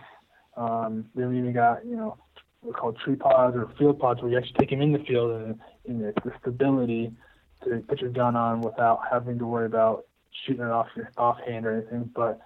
[0.58, 2.18] Um, then we even got you know
[2.62, 5.32] we're called tree pods or field pods where you actually take them in the field
[5.32, 7.12] and, and it's the stability
[7.64, 10.06] to put your gun on without having to worry about
[10.46, 12.10] shooting it off your offhand or anything.
[12.14, 12.40] But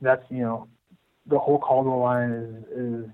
[0.00, 0.68] that's you know
[1.26, 3.04] the whole Caldwell line is is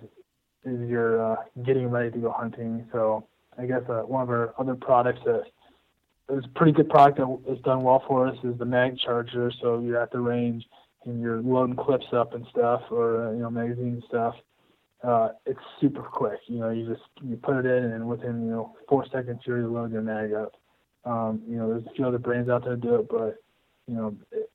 [0.64, 2.87] is your uh, getting ready to go hunting.
[2.93, 3.26] So
[3.59, 5.45] I guess uh, one of our other products that
[6.30, 9.51] is a pretty good product that has done well for us is the mag charger.
[9.61, 10.64] So you're at the range
[11.05, 14.35] and you're loading clips up and stuff, or uh, you know magazine stuff.
[15.03, 16.39] uh, it's super quick.
[16.47, 19.66] You know, you just you put it in, and within you know four seconds you're
[19.66, 20.53] loading your mag up.
[21.05, 23.43] Um, you know, there's a few other brands out there that do it, but
[23.89, 24.51] you know, it,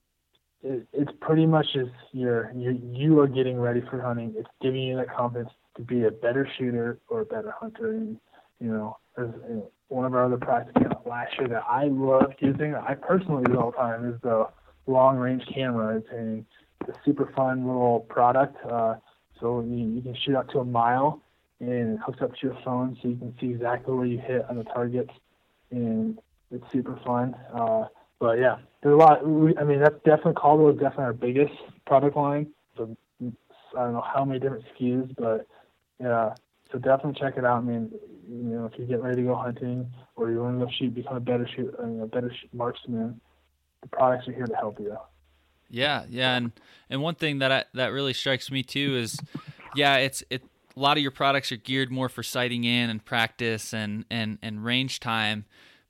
[0.68, 4.34] it, it's pretty much just you're you you are getting ready for hunting.
[4.38, 7.91] It's giving you that confidence to be a better shooter or a better hunter.
[7.91, 8.18] And
[8.59, 9.28] you know, as
[9.88, 10.74] one of our other products
[11.05, 14.47] last year that I love using, I personally use all the time, is the
[14.86, 15.97] long range camera.
[15.97, 16.43] It's a,
[16.82, 18.57] it's a super fun little product.
[18.65, 18.95] Uh,
[19.39, 21.22] so you, you can shoot out to a mile
[21.59, 24.45] and it hooks up to your phone so you can see exactly where you hit
[24.49, 25.11] on the targets.
[25.72, 26.18] And
[26.51, 27.36] it's super fun.
[27.53, 27.86] Uh,
[28.20, 29.22] but yeah, there's a lot.
[29.22, 31.53] I mean, that's definitely Caldwell is definitely our biggest
[31.86, 32.47] product line.
[32.76, 35.47] So I don't know how many different SKUs, but
[35.99, 36.34] yeah.
[36.72, 37.57] So definitely check it out.
[37.57, 37.91] I mean,
[38.30, 40.93] you know, if you're getting ready to go hunting or you want to go shoot,
[40.93, 43.22] become a better shoot, I mean, a better marksman,
[43.82, 44.97] the products are here to help you.
[45.70, 46.51] Yeah, yeah, and
[46.89, 49.20] and one thing that I, that really strikes me too is,
[49.76, 50.43] yeah, it's it.
[50.76, 54.38] A lot of your products are geared more for sighting in and practice and and
[54.41, 55.45] and range time,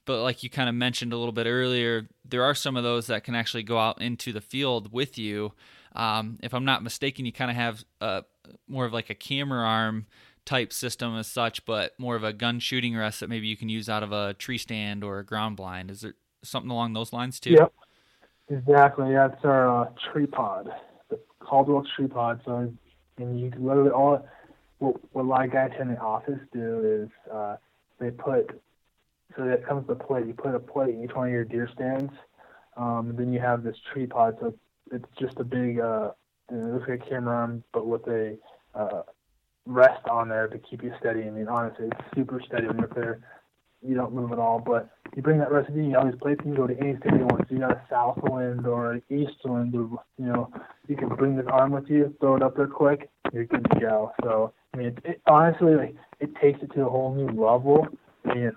[0.07, 3.07] but like you kind of mentioned a little bit earlier, there are some of those
[3.07, 5.51] that can actually go out into the field with you.
[5.95, 8.23] Um, if I'm not mistaken, you kind of have a,
[8.67, 10.07] more of like a camera arm
[10.45, 13.67] type system as such, but more of a gun shooting rest that maybe you can
[13.67, 15.91] use out of a tree stand or a ground blind.
[15.91, 17.51] Is there something along those lines too?
[17.51, 17.73] Yep,
[18.49, 19.13] exactly.
[19.13, 20.69] That's our uh, tree pod,
[21.09, 22.39] the Caldwell tree pod.
[22.45, 22.73] So,
[23.17, 24.25] and you literally all
[24.79, 27.57] what, what a lot of guys in the office do is uh,
[27.99, 28.61] they put
[29.37, 30.25] so that comes with a plate.
[30.25, 32.11] You put a plate in each one of your deer stands.
[32.75, 34.37] Um, then you have this tree pod.
[34.39, 34.53] So
[34.91, 36.11] it's just a big, uh,
[36.51, 38.37] it looks like a camera but with a
[38.73, 39.03] uh,
[39.65, 41.23] rest on there to keep you steady.
[41.23, 43.19] I mean, honestly, it's super steady when you're there.
[43.87, 46.55] You don't move at all, but you bring that rest in, you always plates, you
[46.55, 47.47] go to any state you want.
[47.47, 50.51] So you got a south wind or an east wind, or, you know,
[50.87, 53.79] you can bring this arm with you, throw it up there quick, you're good to
[53.79, 54.11] go.
[54.23, 57.87] So, I mean, it, it, honestly, like, it takes it to a whole new level.
[58.25, 58.51] I mean,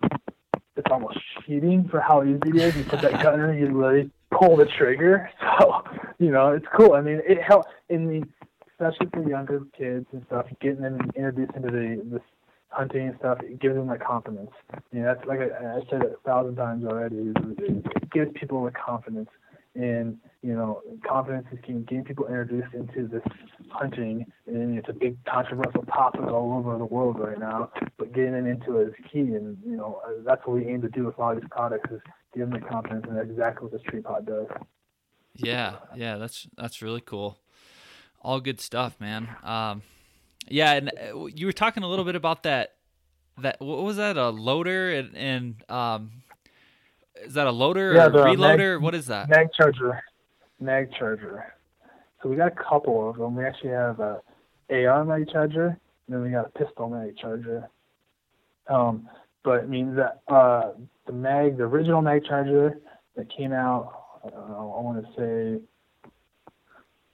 [0.76, 2.76] it's almost cheating for how easy it is.
[2.76, 5.30] You put that gun in, you literally pull the trigger.
[5.60, 5.82] So,
[6.18, 6.94] you know, it's cool.
[6.94, 7.68] I mean, it helps.
[7.90, 8.26] I mean,
[8.72, 12.22] especially for younger kids and stuff, getting them introduced into the this
[12.68, 14.50] hunting and stuff, it gives them that confidence.
[14.92, 17.32] You know, that's like I, I said a thousand times already.
[17.58, 19.28] It gives people the confidence
[19.74, 21.72] and you know confidence is key.
[21.72, 23.22] Getting people introduced into this
[23.70, 27.70] hunting, and it's a big controversial topic all over the world right now.
[27.98, 30.88] But getting them into it is key, and you know that's what we aim to
[30.88, 32.00] do with a lot of these products is
[32.34, 34.46] give them the confidence, and that's exactly what this tree pod does.
[35.34, 37.38] Yeah, yeah, that's that's really cool.
[38.22, 39.28] All good stuff, man.
[39.42, 39.82] Um,
[40.48, 42.74] yeah, and uh, you were talking a little bit about that.
[43.38, 44.16] That what was that?
[44.16, 46.10] A loader and, and um,
[47.24, 48.74] is that a loader yeah, or reloader?
[48.74, 49.28] Mag, what is that?
[49.28, 50.02] Mag charger.
[50.60, 51.54] Mag charger.
[52.22, 53.34] So we got a couple of them.
[53.34, 54.20] We actually have a
[54.70, 57.68] AR mag charger, and then we got a pistol mag charger.
[58.68, 59.08] Um,
[59.42, 60.72] but it means that uh,
[61.06, 62.78] the mag, the original mag charger
[63.16, 65.62] that came out, I don't know, I want to say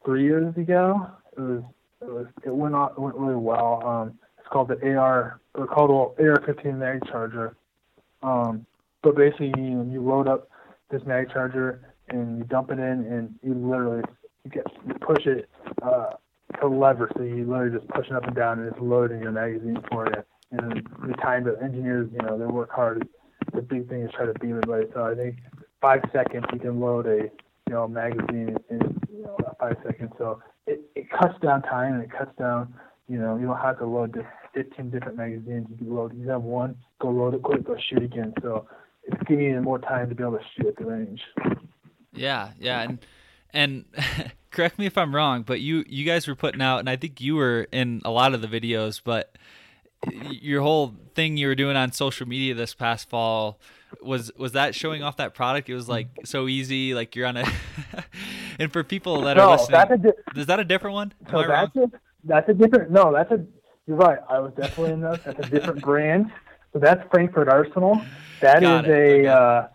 [0.05, 1.09] three years ago.
[1.37, 1.63] It was,
[2.03, 3.83] it was, it went off, it went really well.
[3.87, 7.57] Um, it's called the AR, or called the AR-15 mag charger.
[8.23, 8.67] Um,
[9.07, 10.49] but basically, you, you load up
[10.91, 14.03] this mag charger and you dump it in, and you literally
[14.45, 15.49] you get you push it
[15.81, 16.11] uh,
[16.61, 19.31] to lever, so you literally just push it up and down, and it's loading your
[19.31, 20.25] magazine for you.
[20.59, 23.07] And the time that engineers, you know, they work hard.
[23.55, 24.87] The big thing is try to beat everybody.
[24.93, 25.37] So I think
[25.81, 27.31] five seconds you can load a
[27.69, 30.11] you know magazine in you know five seconds.
[30.19, 32.75] So it, it cuts down time and it cuts down.
[33.09, 34.21] You know, you don't have to load
[34.53, 35.69] 15 different magazines.
[35.71, 36.19] You can load.
[36.19, 38.35] You have one, go load it quick, go shoot again.
[38.43, 38.67] So
[39.07, 41.23] it's giving you more time to be able to shoot at the range.
[42.13, 42.99] Yeah, yeah, and
[43.53, 43.85] and
[44.51, 47.21] correct me if I'm wrong, but you you guys were putting out, and I think
[47.21, 49.37] you were in a lot of the videos, but
[50.13, 53.59] your whole thing you were doing on social media this past fall
[54.03, 55.69] was was that showing off that product?
[55.69, 57.45] It was like so easy, like you're on a.
[58.59, 61.13] and for people that no, are listening, di- is that a different one?
[61.31, 61.91] so that's a,
[62.25, 62.91] that's a different.
[62.91, 63.45] No, that's a.
[63.87, 64.19] You're right.
[64.29, 65.21] I was definitely in those.
[65.25, 66.33] That's a different brand.
[66.77, 68.03] So that's Frankford Arsenal.
[68.43, 68.93] That Got is it.
[68.93, 69.27] a Okay.
[69.29, 69.69] uh,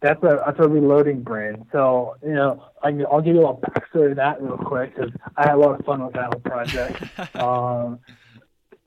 [0.00, 1.66] that's a that's a reloading brand.
[1.70, 4.96] So you know, I can, I'll give you a little backstory of that real quick
[4.96, 7.00] because I had a lot of fun with that whole project.
[7.36, 8.00] um,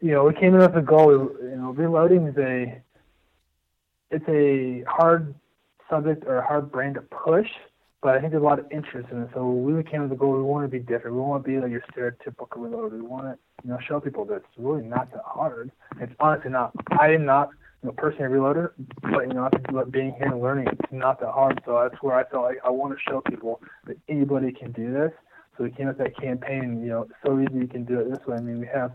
[0.01, 1.11] you know, we came in with a goal.
[1.41, 2.81] You know, reloading is a
[4.11, 5.33] it's a hard
[5.89, 7.47] subject or a hard brand to push,
[8.03, 9.29] but I think there's a lot of interest in it.
[9.33, 10.35] So we came with the goal.
[10.35, 11.15] We want to be different.
[11.15, 12.91] We want to be like your stereotypical reloader.
[12.91, 15.71] We want to you know show people that it's really not that hard.
[16.01, 16.73] It's honestly not.
[16.91, 17.51] I am not
[17.81, 19.49] you know, personally reloader, but you know,
[19.89, 21.61] being here and learning, it's not that hard.
[21.65, 24.91] So that's where I felt like I want to show people that anybody can do
[24.91, 25.11] this.
[25.57, 26.81] So we came up with that campaign.
[26.81, 28.35] You know, so easy you can do it this way.
[28.35, 28.91] I mean, we have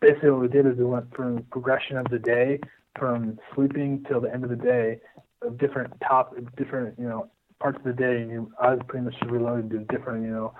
[0.00, 2.60] basically what we did is we went from progression of the day,
[2.96, 5.00] from sleeping till the end of the day,
[5.40, 7.28] of different top, different you know
[7.62, 8.26] parts of the day.
[8.60, 10.54] I was pretty much reloaded to different you know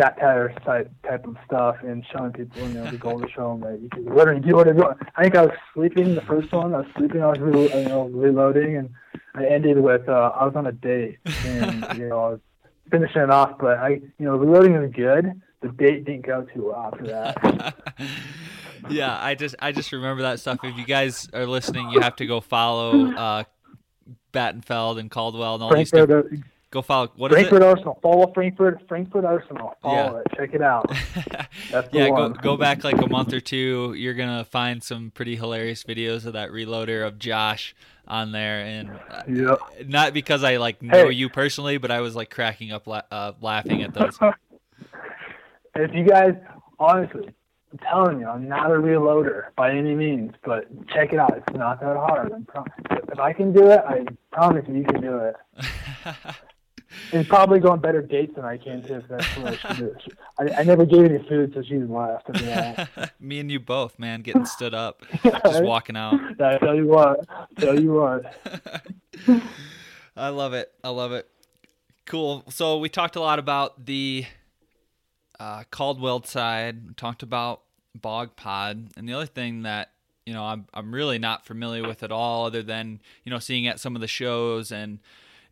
[0.00, 3.60] satire type type of stuff and showing people, you know, the goal to show them
[3.60, 4.98] that you can literally do whatever you want.
[5.16, 6.74] I think I was sleeping the first one.
[6.74, 7.22] I was sleeping.
[7.22, 8.90] I was re- you know reloading, and
[9.34, 12.40] I ended with uh, I was on a date, and you know I was
[12.90, 13.58] finishing it off.
[13.58, 15.40] But I, you know, reloading was good.
[15.60, 17.74] The date didn't go too well after that.
[18.90, 20.58] yeah, I just I just remember that stuff.
[20.64, 23.44] If you guys are listening, you have to go follow uh,
[24.32, 25.90] Battenfeld and Caldwell and all these.
[25.90, 27.12] Different, Go follow.
[27.16, 27.68] What Frankford is it?
[27.68, 27.98] Arsenal.
[28.02, 28.80] Follow Frankford.
[28.88, 29.76] Frankford Arsenal.
[29.82, 30.20] Follow yeah.
[30.20, 30.36] it.
[30.38, 30.90] Check it out.
[31.92, 33.92] yeah, go go back like a month or two.
[33.94, 37.74] You're gonna find some pretty hilarious videos of that reloader of Josh
[38.08, 39.58] on there, and uh, yep.
[39.86, 41.12] not because I like know hey.
[41.12, 44.18] you personally, but I was like cracking up, la- uh, laughing at those.
[45.76, 46.32] if you guys,
[46.78, 47.34] honestly,
[47.72, 51.38] I'm telling you, I'm not a reloader by any means, but check it out.
[51.38, 52.46] It's not that hard.
[52.46, 52.64] Pro-
[53.10, 55.36] if I can do it, I promise you, you can do it.
[57.12, 59.02] and probably go on better dates than I can too.
[59.08, 59.96] That's what I should do.
[60.38, 62.28] I, I never gave any food, so she's left.
[63.20, 66.20] Me and you both, man, getting stood up, just walking out.
[66.40, 67.26] I tell you what,
[67.58, 68.34] tell you what.
[70.14, 70.70] I love it.
[70.84, 71.26] I love it.
[72.04, 72.44] Cool.
[72.50, 74.26] So we talked a lot about the
[75.42, 76.96] uh, Caldwell side.
[76.96, 77.62] Talked about
[77.94, 79.90] Bog Pod, and the other thing that
[80.24, 83.66] you know I'm I'm really not familiar with at all, other than you know seeing
[83.66, 85.00] at some of the shows and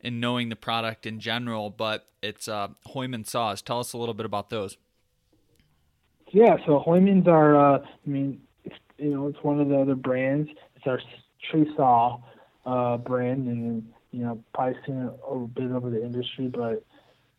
[0.01, 3.62] and knowing the product in general, but it's uh, Hooyman saws.
[3.62, 4.76] Tell us a little bit about those.
[6.32, 9.97] Yeah, so Hooyman's are, uh, I mean, it's, you know, it's one of the other
[9.97, 10.49] brands.
[10.76, 11.01] It's our
[11.51, 12.20] tree saw
[12.64, 16.84] uh, brand, and you know, probably seen it a bit over the industry, but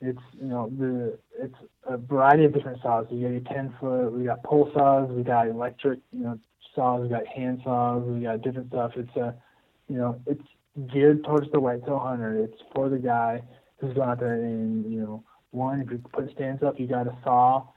[0.02, 1.56] it's you know the it's
[1.86, 3.08] a variety of different saws.
[3.12, 6.40] We got your ten foot, we got pole saws, we got electric, you know,
[6.76, 8.92] saws, we got hand saws, we got different stuff.
[8.96, 9.36] It's a,
[9.88, 10.44] you know, it's
[10.92, 12.38] geared towards the whitetail hunter.
[12.44, 13.42] It's for the guy
[13.78, 17.08] who's going out there and, you know, one, if you put stands up, you got
[17.08, 17.68] a saw,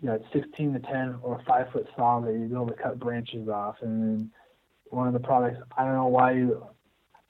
[0.00, 3.48] you got 16 to 10 or 5 foot saw that you're able to cut branches
[3.48, 3.76] off.
[3.80, 4.30] And then
[4.86, 6.64] one of the products, I don't know why you,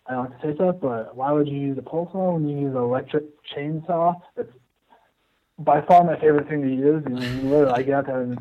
[0.06, 2.46] I don't like to say stuff, but why would you use a pole saw when
[2.46, 3.24] you use an electric
[3.56, 4.20] chainsaw?
[4.36, 4.52] It's
[5.58, 7.02] by far my favorite thing to use.
[7.06, 8.38] I literally, I get out there and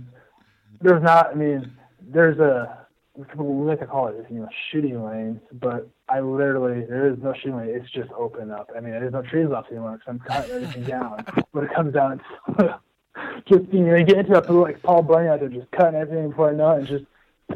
[0.81, 2.83] there's not, I mean, there's a,
[3.15, 7.33] we like to call it, you know, shooting lanes, but I literally there is no
[7.33, 7.69] shooting lane.
[7.69, 8.71] It's just open up.
[8.75, 11.23] I mean, there's no trees left anymore because I'm cutting everything down.
[11.53, 12.21] But it comes down
[12.57, 12.79] to
[13.47, 16.29] just you know, you get into it like Paul Bunyan out there, just cutting everything
[16.29, 17.05] before I know it, and just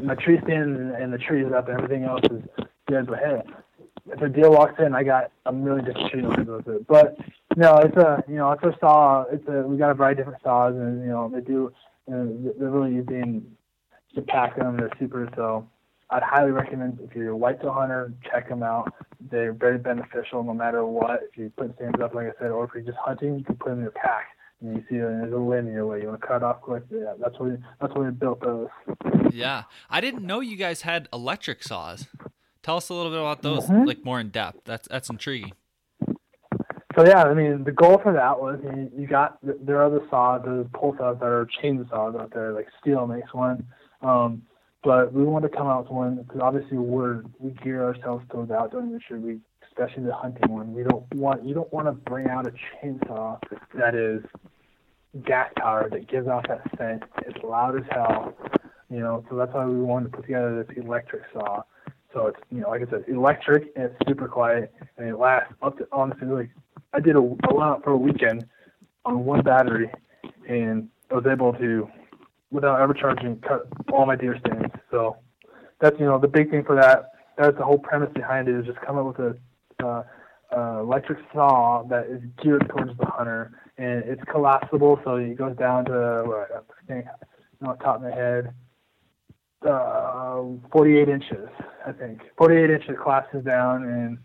[0.00, 2.42] my tree stand and, and the trees up, and everything else is
[2.88, 3.08] dead.
[3.08, 3.42] But hey,
[4.12, 6.86] if a deal walks in, I got I'm really just shooting with it.
[6.86, 7.16] But
[7.56, 9.24] no, it's a you know it's a saw.
[9.30, 11.72] It's a we got a variety of different saws, and you know they do.
[12.06, 13.44] They're really being
[14.14, 14.76] to pack them.
[14.76, 15.28] They're super.
[15.36, 15.68] So
[16.10, 18.92] I'd highly recommend if you're a whitetail hunter, check them out.
[19.30, 21.20] They're very beneficial no matter what.
[21.30, 23.56] If you put stands up, like I said, or if you're just hunting, you can
[23.56, 24.28] put them in your pack.
[24.60, 26.82] And you see there's a linear way you want to cut off quick.
[26.90, 28.68] Yeah, that's what we, that's what we built those.
[29.32, 32.08] Yeah, I didn't know you guys had electric saws.
[32.68, 33.86] Tell us a little bit about those, mm-hmm.
[33.86, 34.66] like more in depth.
[34.66, 35.54] That's that's intriguing.
[36.94, 40.02] So yeah, I mean, the goal for that was you, you got there are other
[40.10, 43.66] saws, there's pole saws that are chainsaws out there, like Stihl makes one.
[44.02, 44.42] Um,
[44.84, 48.50] but we want to come out with one because obviously we're we gear ourselves towards
[48.50, 49.18] the outdoor industry.
[49.18, 50.74] We especially the hunting one.
[50.74, 52.52] We don't want you don't want to bring out a
[52.84, 53.40] chainsaw
[53.76, 54.20] that is
[55.24, 57.02] gas powered that gives off that scent.
[57.26, 58.34] It's loud as hell,
[58.90, 59.24] you know.
[59.30, 61.62] So that's why we wanted to put together this electric saw.
[62.12, 65.52] So it's you know like I said, electric and it's super quiet and it lasts
[65.62, 66.50] up to honestly like
[66.92, 68.46] I did a, a lot for a weekend
[69.04, 69.90] on one battery
[70.48, 71.88] and I was able to
[72.50, 74.74] without ever charging cut all my deer stands.
[74.90, 75.16] So
[75.80, 77.12] that's you know the big thing for that.
[77.36, 80.02] That's the whole premise behind it is just come up with a uh,
[80.56, 85.56] uh, electric saw that is geared towards the hunter, and it's collapsible, so it goes
[85.56, 87.06] down to what I think,
[87.60, 88.54] you top of my head,
[89.66, 90.42] uh,
[90.72, 91.48] 48 inches,
[91.86, 92.20] I think.
[92.36, 94.18] 48 inches collapses down, and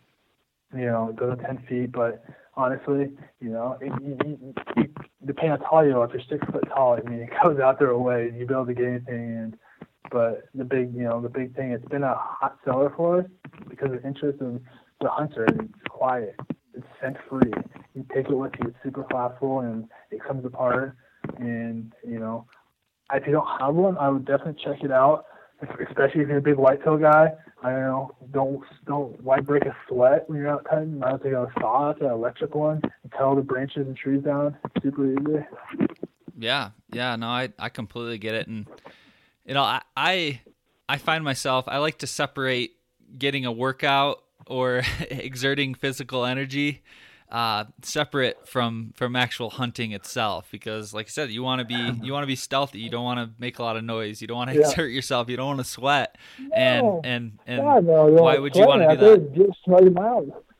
[0.79, 2.23] you know it goes 10 feet, but
[2.55, 3.11] honestly.
[3.39, 4.89] You know, it, you, you, you,
[5.25, 7.59] depending on how tall you are, if you're six foot tall, I mean, it goes
[7.59, 8.35] out there away way.
[8.37, 9.37] You'll be able to get anything.
[9.37, 9.57] And
[10.11, 13.25] but the big, you know, the big thing, it's been a hot seller for us
[13.69, 14.61] because of the interest of
[15.01, 15.45] the hunter.
[15.45, 16.35] It's quiet.
[16.73, 17.51] It's scent free.
[17.93, 18.69] You take it with you.
[18.69, 20.95] It's super collapsible and it comes apart.
[21.37, 22.45] And you know,
[23.11, 25.25] if you don't have one, I would definitely check it out.
[25.61, 27.31] Especially if you're a big whitetail guy,
[27.63, 30.99] I don't know, don't don't why break a sweat when you're out cutting?
[30.99, 33.95] Might as well take a saw an electric one, and cut all the branches and
[33.95, 34.57] trees down.
[34.81, 35.45] Super easy.
[36.37, 38.67] Yeah, yeah, no, I I completely get it, and
[39.45, 40.41] you know, I, I
[40.89, 42.73] I find myself I like to separate
[43.17, 46.81] getting a workout or exerting physical energy
[47.33, 51.91] uh, separate from from actual hunting itself because like i said you want to be
[52.05, 52.79] you want to be stealthy.
[52.79, 54.21] You don't want to make a lot of noise.
[54.21, 54.69] You don't want to yeah.
[54.69, 55.29] exert yourself.
[55.29, 56.15] You don't want to sweat.
[56.39, 56.51] No.
[56.53, 59.33] and and and God, no, why would you want to do that?
[59.33, 59.83] just sweat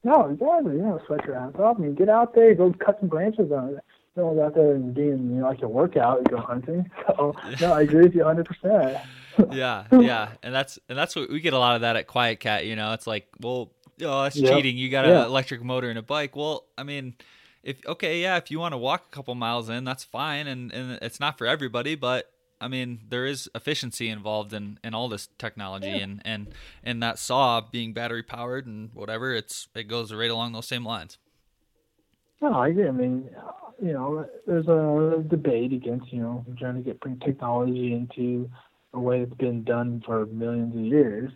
[0.05, 0.73] no exactly.
[0.73, 1.77] You don't sweat your ass off.
[1.77, 3.83] I mean, get out there go cut some branches on it.
[4.15, 6.89] Know, out there and being you know like a workout and go hunting.
[7.07, 8.97] So no i agree with you 100 percent.
[9.51, 10.29] Yeah yeah.
[10.41, 12.93] And that's and that's what we get a lot of that at QuietKat you know?
[12.93, 13.71] It's like well
[14.05, 14.53] oh, that's yep.
[14.53, 14.77] cheating.
[14.77, 15.21] You got yeah.
[15.21, 16.35] an electric motor and a bike.
[16.35, 17.15] Well, I mean,
[17.63, 20.71] if okay, yeah, if you want to walk a couple miles in, that's fine, and
[20.71, 22.31] and it's not for everybody, but
[22.63, 25.97] I mean, there is efficiency involved in, in all this technology, yeah.
[25.97, 26.47] and and
[26.83, 30.85] and that saw being battery powered and whatever, it's it goes right along those same
[30.85, 31.17] lines.
[32.41, 32.87] No, I agree.
[32.87, 33.29] I mean,
[33.81, 38.49] you know, there's a debate against you know trying to get bring technology into
[38.93, 41.31] a way that's been done for millions of years.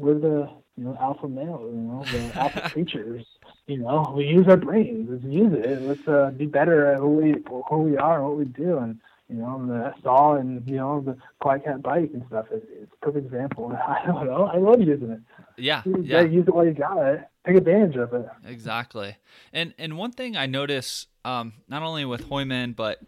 [0.00, 3.26] We're the you know alpha male, you know the alpha creatures.
[3.66, 5.08] You know, we use our brains.
[5.10, 5.82] Let's use it.
[5.82, 7.34] Let's uh, be better at who we
[7.68, 8.78] who we are and what we do.
[8.78, 8.98] And
[9.28, 12.46] you know, the saw and you know the QuietKat bike and stuff.
[12.50, 13.76] It's, it's a perfect example.
[13.88, 14.44] I don't know.
[14.46, 15.20] I love using it.
[15.58, 16.22] Yeah, you yeah.
[16.22, 17.28] Use it while you got it.
[17.46, 18.26] Take advantage of it.
[18.46, 19.16] Exactly.
[19.52, 23.00] And and one thing I notice, um, not only with Hooyman but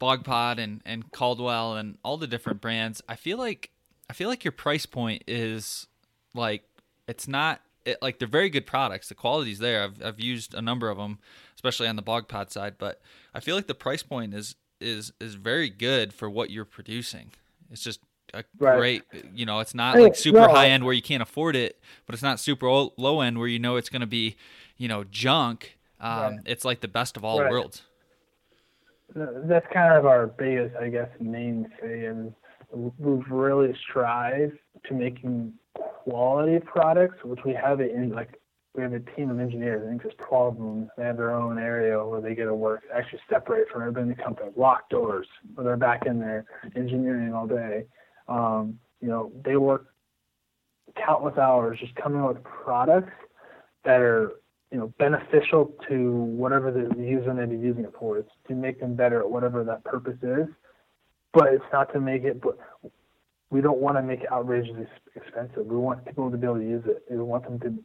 [0.00, 3.70] BogPod and and Caldwell and all the different brands, I feel like
[4.10, 5.86] I feel like your price point is
[6.34, 6.64] like
[7.06, 9.08] it's not it, like they're very good products.
[9.08, 9.82] The quality's there.
[9.84, 11.18] I've I've used a number of them,
[11.54, 12.74] especially on the bog pod side.
[12.78, 13.00] But
[13.34, 17.30] I feel like the price point is is is very good for what you're producing.
[17.70, 18.00] It's just
[18.34, 18.78] a right.
[18.78, 19.02] great,
[19.34, 22.14] you know, it's not like super no, high end where you can't afford it, but
[22.14, 24.36] it's not super low end where you know it's going to be,
[24.76, 25.78] you know, junk.
[26.00, 26.38] Um, right.
[26.46, 27.50] It's like the best of all right.
[27.50, 27.82] worlds.
[29.14, 32.34] That's kind of our biggest, I guess, mainstay, and
[32.70, 35.54] we've really strived to making
[36.08, 38.40] quality products, which we have it in like
[38.74, 39.82] we have a team of engineers.
[39.84, 40.90] I think there's 12 of them.
[40.96, 44.16] They have their own area where they get to work, actually separate from everybody in
[44.16, 44.50] the company.
[44.56, 46.44] Lock doors, where they're back in there
[46.76, 47.84] engineering all day.
[48.28, 49.86] Um, you know, they work
[51.04, 53.12] countless hours just coming up with products
[53.84, 54.32] that are
[54.70, 58.18] you know beneficial to whatever the user may be using it for.
[58.18, 60.46] It's to make them better at whatever that purpose is,
[61.32, 62.40] but it's not to make it.
[62.40, 62.58] But
[63.50, 64.86] we don't want to make it outrageously
[65.16, 65.66] expensive.
[65.66, 67.04] We want people to be able to use it.
[67.10, 67.84] We want them to.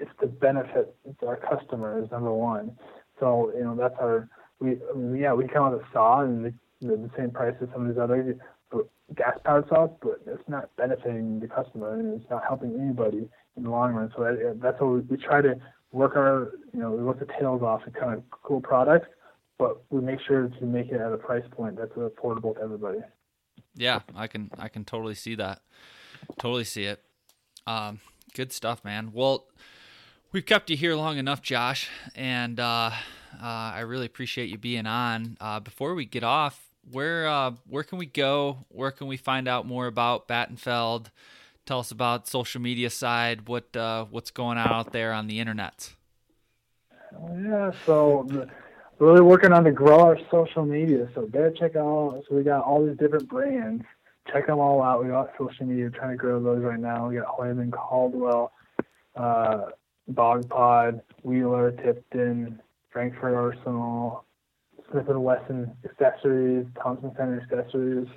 [0.00, 0.94] It's to benefit
[1.26, 2.76] our customers number one.
[3.18, 4.28] So you know that's our.
[4.60, 4.78] We
[5.18, 8.00] yeah we come out of saw and the, the same price as some of these
[8.00, 8.36] other
[8.72, 8.78] uh,
[9.16, 13.62] gas powered saws, but it's not benefiting the customer and it's not helping anybody in
[13.64, 14.12] the long run.
[14.16, 15.54] So that, that's what we, we try to
[15.90, 19.08] work our you know we work the tails off and kind of cool products,
[19.58, 22.98] but we make sure to make it at a price point that's affordable to everybody.
[23.78, 25.62] Yeah, I can I can totally see that.
[26.38, 27.00] Totally see it.
[27.66, 28.00] Um,
[28.34, 29.12] good stuff, man.
[29.12, 29.46] Well,
[30.32, 32.90] we've kept you here long enough, Josh, and uh,
[33.40, 35.36] uh, I really appreciate you being on.
[35.40, 38.58] Uh, before we get off, where uh, where can we go?
[38.68, 41.06] Where can we find out more about Battenfeld?
[41.64, 43.46] Tell us about social media side.
[43.46, 45.94] What uh, what's going on out there on the internet?
[47.12, 48.26] Yeah, so
[48.98, 51.08] really working on to grow our social media.
[51.14, 52.22] So better check out.
[52.28, 53.84] So we got all these different brands.
[54.32, 55.02] Check them all out.
[55.02, 57.08] We got social media trying to grow those right now.
[57.08, 58.52] We got Hooyman, Caldwell,
[59.16, 59.66] uh,
[60.12, 64.24] BogPod, Wheeler, Tipton, Frankford Arsenal,
[64.90, 68.08] Smith and Wesson accessories, Thompson Center accessories.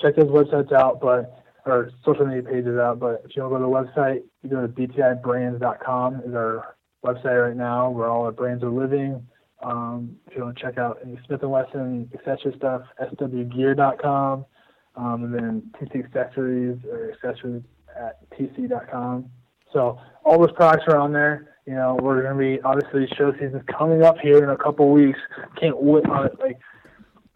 [0.00, 3.00] Check those websites out, but or social media pages out.
[3.00, 6.76] But if you want to go to the website, you go to btibrands.com is our
[7.04, 9.26] website right now where all our brands are living.
[9.66, 14.46] Um, if you want to check out any Smith & Wesson accessory stuff, swgear.com,
[14.94, 17.64] um, and then TC Accessories or accessories
[17.96, 19.28] at tc.com.
[19.72, 21.56] So all those products are on there.
[21.66, 24.92] You know, we're going to be obviously show season's coming up here in a couple
[24.92, 25.18] weeks.
[25.60, 26.38] Can't wait on it.
[26.38, 26.60] Like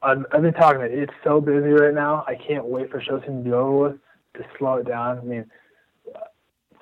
[0.00, 0.92] I've, I've been talking it.
[0.92, 2.24] It's so busy right now.
[2.28, 3.96] I can't wait for show season to be over with
[4.34, 5.18] to slow it down.
[5.18, 5.46] I mean,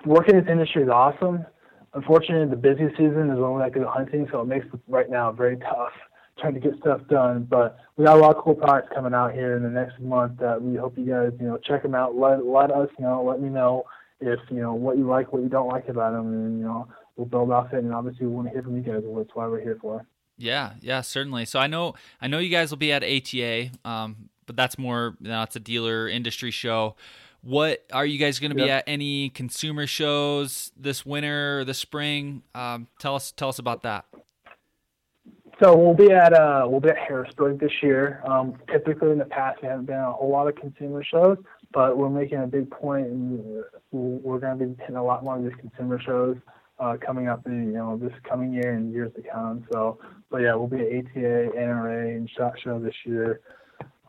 [0.05, 1.47] working in this industry is awesome
[1.95, 4.81] unfortunately, the busy season is when we like to go hunting, so it makes it
[4.89, 5.93] right now very tough
[6.39, 7.47] trying to get stuff done.
[7.49, 10.39] But we got a lot of cool products coming out here in the next month
[10.39, 12.17] that we hope you guys, you know, check them out.
[12.17, 13.25] Let let us know.
[13.25, 13.85] Let me know
[14.21, 16.89] if you know what you like, what you don't like about them, and you know
[17.17, 17.85] we'll build off it.
[17.85, 19.03] And obviously, we want to hear from you guys.
[19.05, 20.07] That's why we're here for.
[20.37, 21.45] Yeah, yeah, certainly.
[21.45, 25.17] So I know I know you guys will be at ATA, um, but that's more
[25.21, 26.95] you know, a dealer industry show.
[27.49, 28.81] What are you guys going to be yep.
[28.81, 32.43] at any consumer shows this winter or this spring?
[32.55, 34.05] Um, tell us tell us about that.
[35.59, 38.21] So we'll be at uh we'll be at Harrisburg this year.
[38.27, 41.39] Um, typically in the past we haven't been at a whole lot of consumer shows,
[41.73, 45.39] but we're making a big point and we're going to be hitting a lot more
[45.39, 46.37] of these consumer shows
[46.79, 49.67] uh, coming up in you know this coming year and years to come.
[49.73, 49.99] So,
[50.31, 53.41] but yeah, we'll be at ATA, NRA, and Shot Show this year.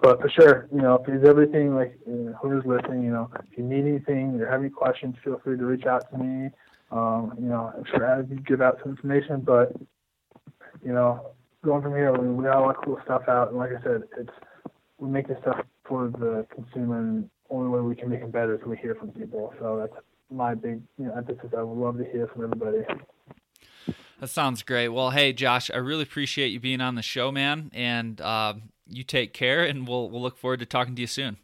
[0.01, 3.57] But for sure, you know, if there's everything like you know, listening, you know, if
[3.57, 6.49] you need anything or have any questions, feel free to reach out to me.
[6.91, 9.73] Um, you know, I'm sure I'd give out some information, but
[10.83, 11.31] you know,
[11.63, 13.83] going from here, we, we got a lot of cool stuff out, and like I
[13.83, 14.31] said, it's
[14.97, 18.55] we make this stuff for the consumer, and only way we can make it better
[18.55, 19.53] is we hear from people.
[19.59, 21.51] So that's my big you know, emphasis.
[21.57, 22.85] I would love to hear from everybody.
[24.19, 24.89] That sounds great.
[24.89, 28.53] Well, hey Josh, I really appreciate you being on the show, man, and uh,
[28.89, 31.37] you take care, and we'll we'll look forward to talking to you soon.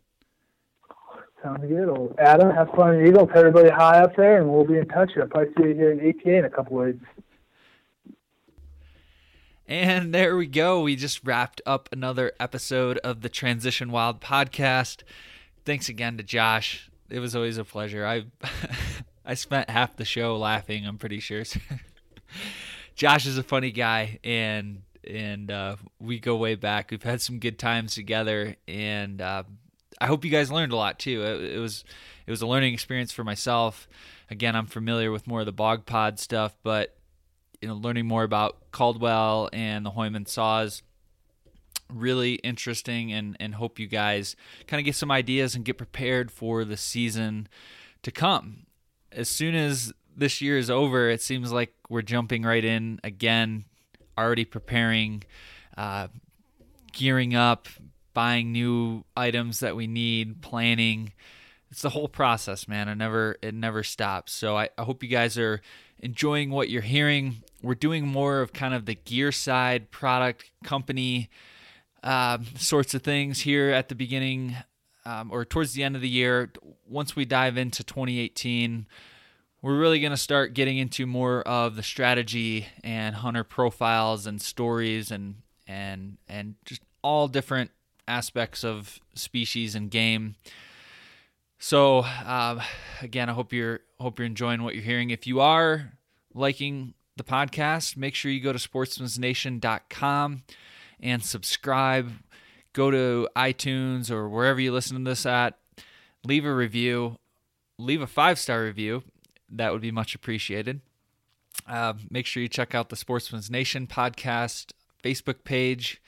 [1.43, 1.87] Sounds good.
[1.87, 3.27] Well, Adam, have fun in Eagle.
[3.27, 5.11] Tell everybody hi up there, and we'll be in touch.
[5.15, 7.05] I'll probably see you here in ATA in a couple weeks.
[9.67, 10.81] And there we go.
[10.81, 15.03] We just wrapped up another episode of the Transition Wild podcast.
[15.65, 16.89] Thanks again to Josh.
[17.09, 18.05] It was always a pleasure.
[18.05, 18.25] I
[19.25, 20.85] I spent half the show laughing.
[20.85, 21.43] I'm pretty sure.
[22.95, 26.91] Josh is a funny guy, and and uh, we go way back.
[26.91, 29.43] We've had some good times together, and uh,
[29.99, 31.23] I hope you guys learned a lot too.
[31.23, 31.83] It, it, was
[32.25, 33.87] it was a learning experience for myself.
[34.29, 36.95] Again, I'm familiar with more of the bog pod stuff, but
[37.61, 40.83] you know, learning more about Caldwell and the Hooyman saws
[41.93, 44.35] really interesting and and hope you guys
[44.67, 47.47] kind of get some ideas and get prepared for the season
[48.01, 48.65] to come.
[49.11, 53.65] As soon as this year is over, it seems like we're jumping right in again,
[54.18, 55.24] already preparing,
[55.78, 56.07] uh,
[56.91, 57.68] gearing up,
[58.13, 61.13] buying new items that we need, planning.
[61.72, 62.88] It's the whole process, man.
[62.88, 64.32] It never it never stops.
[64.34, 65.61] So I, I hope you guys are
[65.99, 67.38] enjoying what you're hearing.
[67.61, 71.30] We're doing more of kind of the gear side, product, company
[72.05, 74.55] uh, sorts of things here at the beginning
[75.05, 76.51] um, or towards the end of the year.
[76.88, 78.86] Once we dive into 2018,
[79.66, 84.39] we're really going to start getting into more of the strategy and hunter profiles and
[84.39, 87.72] stories and and and just all different
[88.07, 90.36] aspects of species and game.
[91.57, 92.61] So uh,
[93.01, 95.09] again, I hope you're hope you're enjoying what you're hearing.
[95.09, 95.93] If you are
[96.36, 100.43] liking the podcast, make sure you go to sportsmansnation.com
[100.99, 102.11] and subscribe.
[102.74, 105.57] Go to iTunes or wherever you listen to this at.
[106.24, 107.18] Leave a review.
[107.80, 109.01] Leave a five star review.
[109.49, 110.81] That would be much appreciated.
[111.67, 114.71] Uh, make sure you check out the Sportsman's Nation podcast
[115.03, 116.01] Facebook page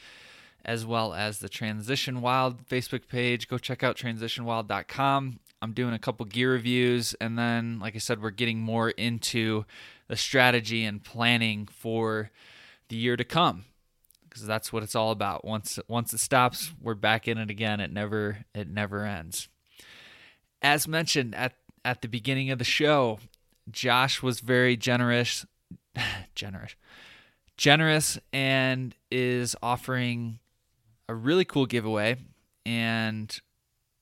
[0.66, 3.48] as well as the Transition Wild Facebook page.
[3.48, 5.40] Go check out transitionwild.com.
[5.62, 9.66] I'm doing a couple gear reviews, and then, like I said, we're getting more into
[10.08, 12.30] the strategy and planning for
[12.90, 13.66] the year to come
[14.24, 15.44] because that's what it's all about.
[15.44, 17.80] Once once it stops, we're back in it again.
[17.80, 19.48] It never it never ends.
[20.62, 21.54] As mentioned at
[21.88, 23.18] at the beginning of the show,
[23.72, 25.46] Josh was very generous
[26.36, 26.76] generous
[27.56, 30.40] generous and is offering
[31.08, 32.18] a really cool giveaway
[32.66, 33.40] and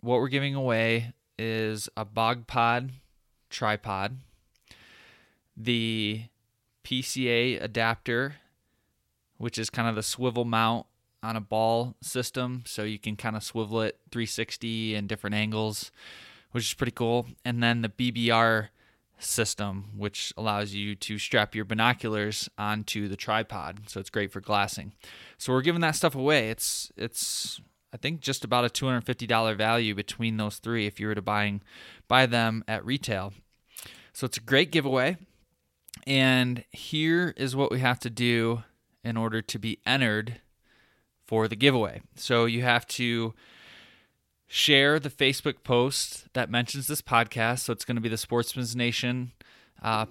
[0.02, 2.92] what we're giving away is a bog pod
[3.50, 4.18] tripod
[5.56, 6.24] the
[6.84, 8.36] PCA adapter
[9.38, 10.88] which is kind of the swivel mount
[11.26, 12.64] on a ball system.
[12.66, 15.92] So you can kind of swivel it 360 and different angles,
[16.56, 17.28] which is pretty cool.
[17.44, 18.70] And then the BBR
[19.20, 23.90] system, which allows you to strap your binoculars onto the tripod.
[23.90, 24.94] So it's great for glassing.
[25.38, 26.50] So we're giving that stuff away.
[26.50, 27.60] It's it's
[27.92, 31.62] I think just about a $250 value between those three if you were to buying
[32.08, 33.34] buy them at retail.
[34.14, 35.18] So it's a great giveaway.
[36.08, 38.64] And here is what we have to do
[39.04, 40.40] in order to be entered
[41.26, 42.00] for the giveaway.
[42.16, 43.34] So you have to
[44.56, 47.60] share the Facebook post that mentions this podcast.
[47.60, 49.34] So it's going to be the Sportsman's Nation
[49.82, 50.06] uh,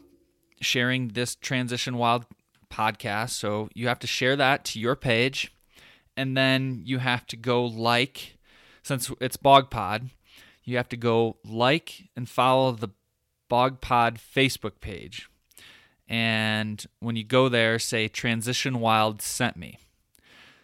[0.60, 2.26] sharing this Transition Wild
[2.70, 3.30] podcast.
[3.30, 5.50] So you have to share that to your page,
[6.14, 8.36] and then you have to go like,
[8.82, 10.10] since it's Bog Pod,
[10.62, 12.90] you have to go like and follow the
[13.48, 15.26] Bog Pod Facebook page.
[16.06, 19.78] And when you go there, say Transition Wild sent me.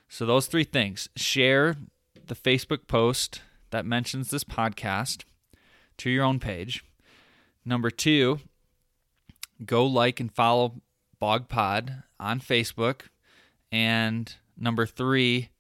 [0.07, 1.77] So those three things share
[2.27, 5.25] the Facebook post that mentions this podcast
[5.99, 6.85] to your own page.
[7.65, 8.41] Number two,
[9.65, 10.81] go like and follow
[11.19, 13.03] Bog Pod on Facebook.
[13.71, 15.51] And number three,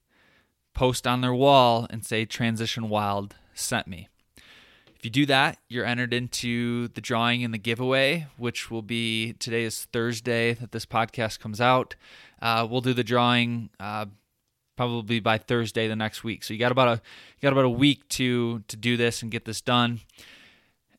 [0.75, 4.09] post on their wall and say Transition Wild sent me.
[4.97, 9.33] If you do that, you're entered into the drawing and the giveaway, which will be
[9.35, 11.95] today is Thursday that this podcast comes out.
[12.43, 14.07] Uh, we'll do the drawing uh,
[14.81, 16.43] probably by Thursday the next week.
[16.43, 19.31] So you got about a you got about a week to to do this and
[19.31, 20.01] get this done.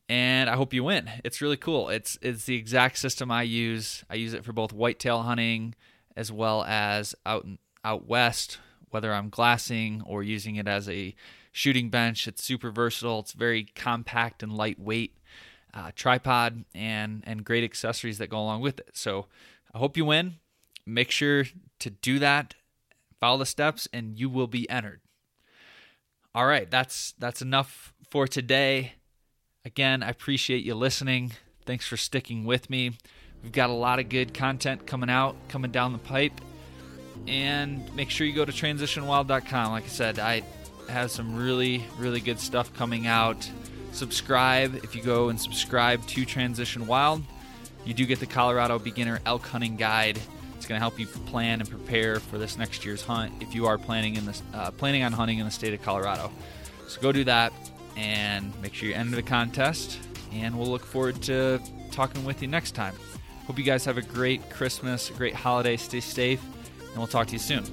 [0.08, 1.10] And I hope you win.
[1.24, 1.88] It's really cool.
[1.88, 4.04] It's it's the exact system I use.
[4.08, 5.74] I use it for both whitetail hunting
[6.16, 7.44] as well as out
[7.84, 8.58] out west,
[8.90, 11.12] whether I'm glassing or using it as a
[11.50, 12.28] shooting bench.
[12.28, 13.18] It's super versatile.
[13.18, 15.18] It's very compact and lightweight.
[15.74, 18.90] Uh, tripod and and great accessories that go along with it.
[18.92, 19.26] So
[19.74, 20.34] I hope you win.
[20.86, 21.46] Make sure
[21.80, 22.54] to do that
[23.22, 25.00] Follow the steps and you will be entered.
[26.34, 28.94] All right, that's that's enough for today.
[29.64, 31.30] Again, I appreciate you listening.
[31.64, 32.98] Thanks for sticking with me.
[33.44, 36.32] We've got a lot of good content coming out, coming down the pipe.
[37.28, 39.70] And make sure you go to transitionwild.com.
[39.70, 40.42] Like I said, I
[40.88, 43.48] have some really, really good stuff coming out.
[43.92, 47.22] Subscribe if you go and subscribe to Transition Wild.
[47.84, 50.18] You do get the Colorado Beginner Elk Hunting Guide
[50.72, 53.76] going to help you plan and prepare for this next year's hunt if you are
[53.76, 56.32] planning in this uh, planning on hunting in the state of Colorado.
[56.88, 57.52] So go do that
[57.94, 59.98] and make sure you enter the contest.
[60.32, 61.60] And we'll look forward to
[61.90, 62.94] talking with you next time.
[63.46, 65.76] Hope you guys have a great Christmas, a great holiday.
[65.76, 66.42] Stay safe,
[66.80, 67.64] and we'll talk to you soon.